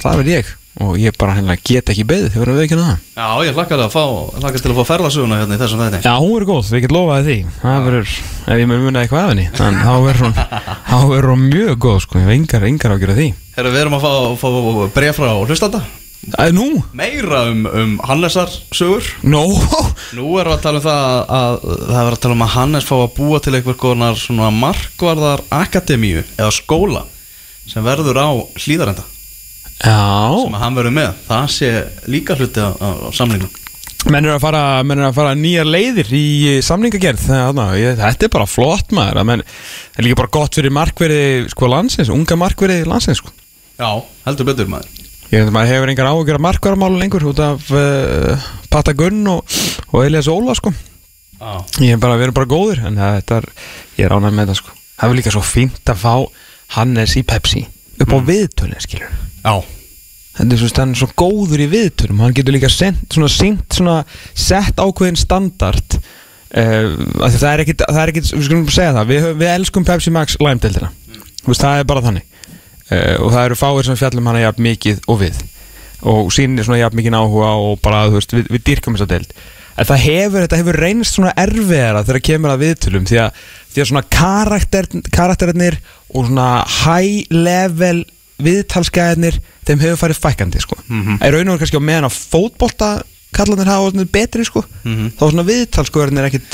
það 0.00 0.22
verð 0.22 0.34
ég 0.38 0.56
og 0.78 0.96
ég 1.00 1.16
bara 1.18 1.34
hérna 1.34 1.56
get 1.58 1.90
ekki 1.90 2.04
beðið 2.06 2.36
verður 2.38 2.58
við 2.60 2.66
ekki 2.68 2.78
það. 2.78 3.06
Já, 3.18 3.26
ég 3.48 3.56
hlakka 3.58 3.76
til 3.76 3.84
að 3.84 3.94
fá, 3.94 4.04
hlakka 4.38 4.62
til 4.62 4.70
að 4.70 4.78
fá 4.78 4.90
ferðasuguna 4.92 5.40
hérna 5.40 5.56
í 5.56 5.60
þessum 5.60 5.82
þætti. 5.82 6.02
Já, 6.06 6.12
hún 6.22 6.34
verður 6.36 6.50
góð, 6.52 6.70
við 6.70 6.84
getum 6.84 6.96
lofaði 6.96 7.26
því. 7.26 7.54
Það 7.60 7.86
verður, 7.88 8.12
ef 8.46 8.60
ég 8.62 8.70
mér 8.70 8.84
munið 8.84 9.02
eitthvað 9.02 9.24
af 9.24 9.32
henni 9.32 9.46
þannig 9.58 9.86
þá 9.88 9.94
verður 10.06 10.26
hún, 10.28 10.36
þá 10.90 10.98
verður 11.10 11.32
hún 11.34 11.48
mjög 11.50 11.80
góð 11.86 12.02
sko, 12.06 12.20
ég 12.20 12.28
hef 12.28 12.36
engar, 12.38 12.68
engar 12.70 12.94
ágjör 12.94 13.14
af 13.14 13.18
því. 13.20 13.30
Herra, 13.56 13.74
við 13.74 13.82
erum 13.82 13.98
að 13.98 14.06
fá, 14.06 14.12
fá 14.40 14.48
bref 14.94 15.18
frá 15.18 15.32
hlustanda. 15.34 15.82
Æ, 16.36 16.52
Nú? 16.52 16.66
Meira 16.92 17.46
um, 17.48 17.62
um 17.64 17.92
Hannesar 18.04 18.50
sögur. 18.76 19.06
Nó? 19.24 19.40
Nú 20.12 20.34
erum 20.36 20.52
við 20.52 20.58
að 20.58 20.64
tala 20.66 20.80
um 20.80 20.84
það 20.84 21.06
að 21.38 21.54
það 21.64 22.00
er 22.02 22.10
að 22.10 22.20
tala 22.20 22.36
um 22.36 22.44
að 22.44 22.52
Hannes 22.54 22.88
fá 22.88 22.96
að 22.98 23.14
búa 23.16 23.40
til 23.40 23.54
einhver 23.56 23.78
konar 23.80 24.20
svona 24.20 24.50
markvarðar 24.52 25.42
akademíu 25.48 26.20
eða 26.36 26.52
skóla 26.52 27.06
sem 27.70 27.84
verður 27.86 28.20
á 28.20 28.28
hlýðarenda 28.60 29.06
sem 29.80 29.90
Já 29.90 30.54
að 30.54 30.60
hann 30.60 30.76
verður 30.76 30.96
með 30.96 31.24
það 31.26 31.50
sé 31.56 31.72
líka 32.12 32.36
hluti 32.36 32.60
á, 32.60 32.70
á, 32.76 32.88
á 33.04 33.08
samlingum 33.16 33.50
Menn 34.08 34.24
er 34.24 34.32
að 34.32 34.40
fara, 34.40 34.62
fara 35.12 35.34
nýjar 35.36 35.68
leiðir 35.68 36.08
í 36.16 36.24
að 37.92 38.00
þetta 38.00 38.26
er 38.26 38.32
bara 38.32 38.46
flott 38.48 38.94
maður 38.96 39.20
að 39.20 39.26
menn, 39.28 39.42
Það 39.92 40.00
er 40.00 40.06
líka 40.06 40.18
bara 40.22 40.32
gott 40.32 40.56
fyrir 40.56 40.72
markverði 40.72 41.26
sko 41.52 41.68
landsins, 41.68 42.12
unga 42.14 42.38
markverði 42.40 42.86
landsins 42.88 43.20
sko. 43.20 43.34
Já, 43.76 43.90
heldur 44.24 44.48
betur 44.48 44.70
maður. 44.72 44.88
Ég 45.30 45.42
veit 45.42 45.50
að 45.50 45.52
maður 45.52 45.72
hefur 45.74 45.92
engar 45.92 46.08
áhugjur 46.10 46.38
að 46.38 46.44
markverðamálu 46.46 47.00
lengur 47.02 47.28
út 47.28 47.42
af 47.44 47.68
uh, 47.76 48.48
Pata 48.72 48.96
Gunn 48.96 49.20
og, 49.34 49.58
og 49.92 50.00
Elias 50.06 50.30
Óla 50.32 50.56
sko. 50.56 50.72
Já, 51.36 51.52
Ég 51.84 51.92
er 51.92 52.00
bara, 52.00 52.16
erum 52.16 52.36
bara 52.36 52.48
góðir 52.48 52.80
en 52.88 52.96
það, 53.00 53.34
er, 53.36 53.50
ég 54.00 54.08
er 54.08 54.16
ánægð 54.16 54.38
með 54.38 54.46
þetta 54.46 54.60
sko. 54.62 54.78
Það 54.96 55.12
er 55.12 55.20
líka 55.20 55.34
svo 55.36 55.44
fínt 55.44 55.92
að 55.92 56.00
fá 56.06 56.14
Hannes 56.78 57.18
í 57.20 57.26
Pepsi 57.28 57.66
upp 58.00 58.16
á 58.16 58.18
mm. 58.18 58.26
viðtölinn 58.32 58.84
skilur 58.84 59.29
já, 59.44 59.54
er 60.40 60.60
svo, 60.60 60.70
hann 60.78 60.94
er 60.94 61.00
svo 61.00 61.10
góður 61.18 61.62
í 61.64 61.68
viðtölum. 61.70 62.22
Hann 62.24 62.34
getur 62.36 62.54
líka 62.56 62.70
sent, 62.72 63.02
svona, 63.12 63.28
sent, 63.32 63.66
svona, 63.76 64.00
sett 64.34 64.80
ákveðin 64.80 65.18
standard. 65.20 66.00
Uh, 66.50 66.96
Það 67.20 67.44
er 67.52 67.60
ekkit, 67.62 67.84
það 67.86 68.00
er 68.02 68.10
ekkit 68.10 68.30
Við 68.32 68.46
skulum 68.48 68.62
segja 68.74 68.94
það, 68.96 69.10
við, 69.12 69.26
við 69.38 69.50
elskum 69.52 69.84
Pepsi 69.86 70.10
Max 70.14 70.34
Lime-deildina. 70.42 70.88
Mm. 70.90 71.54
Það 71.54 71.76
er 71.76 71.86
bara 71.86 72.02
þannig. 72.08 72.26
Uh, 72.90 73.16
Og 73.20 73.30
það 73.30 73.44
eru 73.44 73.58
fáir 73.60 73.86
sem 73.86 73.98
fjallum 74.00 74.30
hana 74.32 74.42
jafn 74.42 74.66
mikið 74.66 75.04
og 75.06 75.20
við. 75.22 75.40
Og 76.10 76.32
sýnir 76.34 76.66
svona 76.66 76.80
jafn 76.80 76.96
mikið 76.98 77.16
áhuga 77.20 77.54
Og 77.60 77.80
bara, 77.84 78.06
veist, 78.10 78.32
við, 78.34 78.48
við 78.50 78.64
dýrkum 78.70 78.96
þessa 78.96 79.10
deild. 79.10 79.34
En 79.80 79.88
það 79.88 80.04
hefur, 80.04 80.44
þetta 80.44 80.60
hefur 80.60 80.78
reynst 80.82 81.16
svona 81.16 81.34
erfiðara 81.38 82.02
Þegar 82.08 82.24
kemur 82.26 82.52
að 82.52 82.64
viðtölum 82.64 83.04
Því 83.08 83.20
að, 83.22 83.42
því 83.70 83.82
að 83.82 83.90
svona 83.92 84.02
karakter, 84.16 84.88
karakterinir 85.14 85.76
Og 86.10 86.26
svona 86.26 86.48
high 86.80 87.30
level 87.30 88.02
viðtalsgæðinir 88.46 89.38
þeim 89.66 89.84
hefur 89.84 90.00
farið 90.02 90.20
fækkandi 90.24 90.60
sko. 90.60 90.76
mm 90.88 91.02
-hmm. 91.02 91.22
er 91.24 91.32
raun 91.32 91.48
og 91.48 91.54
veru 91.54 91.62
kannski 91.64 91.80
á 91.80 91.88
meðan 91.88 92.08
að 92.10 92.18
fótbolta 92.32 92.90
kallanir 93.32 93.66
hafa 93.66 93.90
betri 94.12 94.44
sko. 94.44 94.64
Mhm. 94.84 95.06
þá 95.18 95.24
svona 95.30 95.46
viðtalsgæðinir 95.46 96.18
er 96.18 96.30
ekkit 96.30 96.50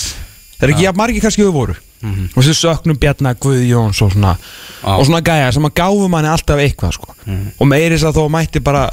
það 0.59 0.63
er 0.63 0.71
ekki 0.75 0.87
jafn 0.87 0.99
margir 0.99 1.23
kannski 1.23 1.43
við 1.43 1.53
voru 1.53 1.77
Mhm. 2.03 2.29
og 2.37 2.45
þessi 2.45 2.55
söknum 2.61 2.99
Bjarnar 2.99 3.35
Guðjóns 3.41 4.03
og 4.03 4.13
svona, 4.13 4.37
og 4.85 5.07
svona 5.07 5.23
gæja 5.23 5.53
sem 5.53 5.65
að 5.65 5.75
gáfu 5.81 6.09
manni 6.09 6.29
alltaf 6.29 6.59
eitthvað 6.61 6.93
sko. 6.93 7.15
Mhm. 7.27 7.53
og 7.59 7.67
meiris 7.67 8.03
að 8.03 8.17
þó 8.17 8.29
mætti 8.31 8.61
bara 8.61 8.91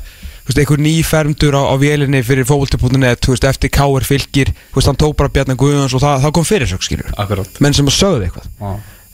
veist, 0.48 0.60
einhver 0.60 0.80
nýfermdur 0.80 1.56
á, 1.56 1.62
á 1.72 1.76
vélinni 1.80 2.24
fyrir 2.24 2.46
veist, 3.28 3.44
eftir 3.48 3.70
K.R. 3.70 4.04
fylgir 4.04 4.54
veist, 4.76 4.88
hann 4.88 5.00
tók 5.00 5.16
bara 5.16 5.30
Bjarnar 5.30 5.56
Guðjóns 5.60 5.96
og 5.96 6.02
það, 6.04 6.26
það 6.26 6.36
kom 6.36 6.48
fyrir 6.48 6.68
sög 6.68 6.84
skilur 6.84 7.14
akkurat 7.18 7.62
menn 7.64 7.74
sem 7.74 7.88
að 7.88 7.98
sögðu 8.00 8.28
eitthvað 8.28 8.48
Já, 8.60 8.74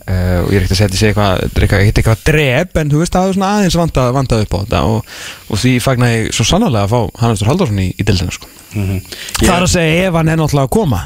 Uh, 0.09 0.39
og 0.41 0.47
ég 0.49 0.57
er 0.57 0.63
ekkert 0.63 0.73
að 0.73 0.79
setja 0.79 0.97
sig 0.97 1.11
eitthvað 1.11 1.41
eitthvað, 1.45 1.81
eitthvað, 1.85 2.21
drep 2.25 2.77
en 2.81 2.89
þú 2.89 3.01
veist 3.03 3.13
það 3.13 3.27
er 3.27 3.35
svona 3.35 3.49
aðeins 3.59 3.75
vandað, 3.77 4.07
vandað 4.15 4.39
upp 4.45 4.55
á 4.55 4.59
þetta 4.63 4.79
og, 4.89 5.11
og 5.53 5.59
því 5.61 5.73
fagnar 5.85 6.13
ég 6.15 6.29
svo 6.33 6.45
sannarlega 6.49 6.87
að 6.87 6.93
fá 6.95 7.19
Hannestur 7.21 7.49
Halldórsson 7.51 7.81
í, 7.83 7.85
í 7.93 8.05
dildina 8.07 8.33
sko. 8.33 8.49
Mhm. 8.73 9.03
það 9.43 9.51
er 9.53 9.65
að 9.67 9.73
segja 9.75 10.07
ef 10.07 10.17
hann 10.17 10.31
er 10.33 10.39
náttúrulega 10.41 10.65
að 10.65 10.73
koma. 10.73 11.01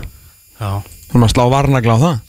Já, 0.62 0.70
hún 1.12 1.26
að 1.28 1.34
slá 1.34 1.44
varnagla 1.52 1.98
á 2.00 2.04
það. 2.06 2.22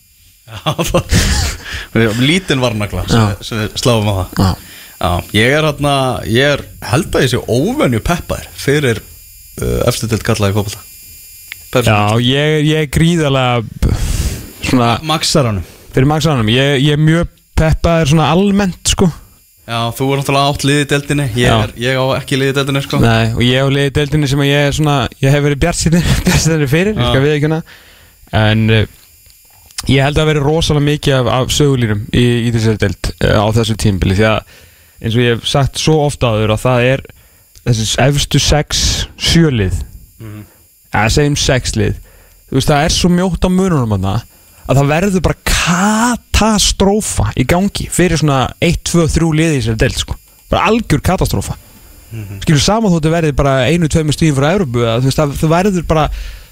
Já, 0.50 0.72
það 1.94 2.00
erum 2.08 2.24
Lítinn 2.26 2.64
varnagla 2.64 3.04
sem, 3.12 3.60
við- 3.60 3.78
sláum 3.84 4.10
á 4.10 4.14
það. 4.18 4.42
Já. 4.42 4.72
Já, 5.04 5.10
ég 5.36 5.52
er 5.52 5.66
hérna 5.68 5.94
Ég 6.30 6.56
er 6.56 6.64
held 6.90 7.14
að 7.14 7.24
ég 7.26 7.32
sé 7.34 7.40
óvenju 7.50 8.00
peppaðir 8.06 8.46
Fyrir 8.56 9.00
uh, 9.02 9.80
efstu 9.90 10.08
til 10.08 10.20
kallaði 10.24 10.64
Pepsi 11.74 11.90
já 11.90 12.18
ég, 12.22 12.66
ég 12.70 12.90
gríðarlega 12.94 13.64
svona 14.62 14.92
Maxaranum 15.02 15.64
fyrir 15.94 16.08
Max 16.10 16.26
Rannum 16.28 16.48
ég, 16.52 16.80
ég 16.84 16.96
er 16.96 17.02
mjög 17.02 17.30
peppaður 17.58 18.10
svona 18.10 18.30
almennt 18.34 18.90
sko. 18.90 19.06
Já, 19.64 19.78
þú 19.96 20.08
er 20.12 20.18
náttúrulega 20.20 20.48
átt 20.52 20.64
liðið 20.68 20.88
deildinni 20.90 21.24
Ég, 21.40 21.46
er, 21.64 21.70
ég 21.80 21.96
á 21.96 22.04
ekki 22.18 22.36
liðið 22.36 22.56
deildinni 22.58 22.82
sko. 22.84 22.98
Nei, 23.00 23.30
og 23.32 23.40
ég 23.46 23.62
hef 23.62 23.70
liðið 23.72 23.94
deildinni 23.96 24.28
sem 24.28 24.42
að 24.44 24.50
ég 24.50 24.66
er 24.68 24.74
svona 24.76 24.96
ég 25.22 25.32
hef 25.32 25.44
verið 25.46 25.62
bjartsinni 25.62 26.02
fyrir 26.74 26.90
ég 26.98 27.06
skal 27.08 27.22
við 27.24 27.32
ekki 27.38 27.48
hana 27.48 27.60
en 28.44 28.64
uh, 28.74 28.84
ég 29.88 30.04
held 30.04 30.20
að 30.20 30.28
vera 30.32 30.42
rosalega 30.44 30.84
mikið 30.90 31.16
af, 31.22 31.30
af 31.38 31.54
sögulýrum 31.56 32.02
í, 32.12 32.24
í 32.44 32.52
þessari 32.52 32.82
deild 32.84 33.10
uh, 33.14 33.40
á 33.40 33.46
þessu 33.56 33.78
tímbili 33.80 34.18
því 34.18 34.26
að 34.34 34.54
eins 35.04 35.16
og 35.16 35.24
ég 35.24 35.32
hef 35.38 35.48
sagt 35.54 35.80
svo 35.80 35.96
ofta 36.04 36.34
áður 36.34 36.52
að 36.58 36.62
það 36.66 36.86
er 36.90 37.04
þessi 37.64 37.88
efstu 38.08 38.42
sex 38.42 38.84
sjölið 39.30 39.80
Mhm. 40.24 40.44
eða 40.94 41.08
segjum 41.10 41.34
sex 41.36 41.72
lið. 41.76 41.96
Þú 42.48 42.54
veist 42.56 42.68
það 42.70 42.84
er 42.86 42.92
svo 42.94 43.08
mjótt 43.10 43.44
á 43.44 43.50
mununum 43.50 43.90
þarna 43.96 44.12
að 44.64 44.80
það 44.80 44.92
verður 44.92 45.24
bara 45.26 45.40
katastrófa 45.50 47.30
í 47.38 47.46
gangi 47.48 47.88
fyrir 47.92 48.20
svona 48.20 48.46
1, 48.64 48.80
2, 48.90 49.06
3 49.16 49.30
liði 49.40 49.60
í 49.60 49.64
sér 49.66 49.78
deild 49.80 49.98
sko. 50.00 50.16
bara 50.50 50.68
algjör 50.70 51.02
katastrófa. 51.04 51.56
Skilur 52.44 52.62
saman 52.62 52.92
þóttu 52.92 53.10
verði 53.10 53.34
bara 53.34 53.64
einu, 53.66 53.88
tveimur 53.90 54.14
stíðum 54.14 54.36
frá 54.38 54.52
Európu 54.52 54.84
það, 54.84 55.32
það 55.40 55.50
verður 55.50 55.86
bara 55.88 56.04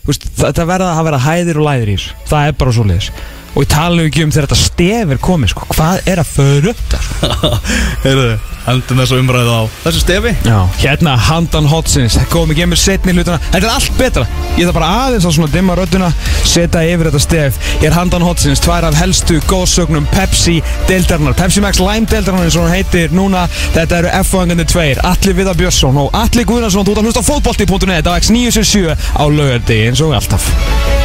það, 0.08 0.48
það 0.56 0.66
verða 0.72 0.88
að 0.96 1.06
vera 1.06 1.20
hæðir 1.22 1.60
og 1.60 1.68
læðir 1.68 1.92
í 1.92 1.94
þessu. 2.00 2.16
Það 2.32 2.48
er 2.48 2.58
bara 2.58 2.74
svo 2.74 2.86
liðis 2.88 3.10
og 3.52 3.64
ég 3.64 3.68
tala 3.72 4.06
ekki 4.06 4.24
um 4.24 4.32
þegar 4.32 4.48
þetta 4.48 4.60
stef 4.62 5.12
er 5.12 5.20
komið 5.22 5.52
sko. 5.52 5.66
hvað 5.74 6.08
er 6.08 6.22
að 6.22 6.32
föru 6.32 6.72
upp? 6.72 6.82
Það? 6.92 7.56
Heyrðu, 8.04 8.28
endum 8.72 9.02
þessu 9.02 9.18
umræðu 9.20 9.52
á 9.52 9.62
þessu 9.84 10.02
stefi. 10.02 10.32
Já, 10.46 10.58
hérna 10.80 11.16
handan 11.28 11.68
hotsins 11.70 12.16
ekki 12.22 12.66
með 12.66 12.80
setni 12.80 13.14
hlutuna 13.16 13.38
Þetta 13.42 13.60
er 13.60 13.72
allt 13.72 13.98
betra. 13.98 14.24
Ég 14.56 14.68
þarf 14.68 14.76
bara 14.78 14.90
aðeins 15.06 15.26
að 15.28 15.36
svona 15.36 15.52
dimma 15.52 15.76
rödduna 15.78 16.10
Setja 16.48 16.82
yfir 16.88 17.08
þetta 17.10 17.22
stef. 17.22 17.60
Ég 17.80 17.88
er 17.90 17.96
handan 17.96 18.24
hotsins 18.26 18.62
Tvær 18.62 18.88
af 18.88 18.98
helstu 18.98 19.38
góðsögnum 19.50 20.08
Pepsi 20.12 20.58
deildarinnar. 20.88 21.36
Pepsi 21.38 21.62
Max 21.64 21.80
Lime 21.82 22.08
deildarinnar 22.10 22.48
eins 22.48 22.58
og 22.58 22.66
hún 22.66 22.74
heitir 22.74 23.14
núna. 23.16 23.46
Þetta 23.76 24.02
eru 24.02 24.12
F1 24.22 24.64
2 24.74 24.88
Alli 25.12 25.36
Viðar 25.38 25.58
Björnsson 25.60 26.02
og 26.02 26.12
Alli 26.16 26.46
Guðnarsson 26.48 26.86
Þú 26.86 26.96
ert 26.96 27.02
að 27.02 27.08
hlusta 27.10 27.26
fótbolti.net 27.28 28.10
á 28.10 28.12
X977 28.18 28.92
á 29.16 29.24
laugardegi 29.28 29.88
eins 29.92 30.04
og 30.04 30.16
alltaf 30.18 31.01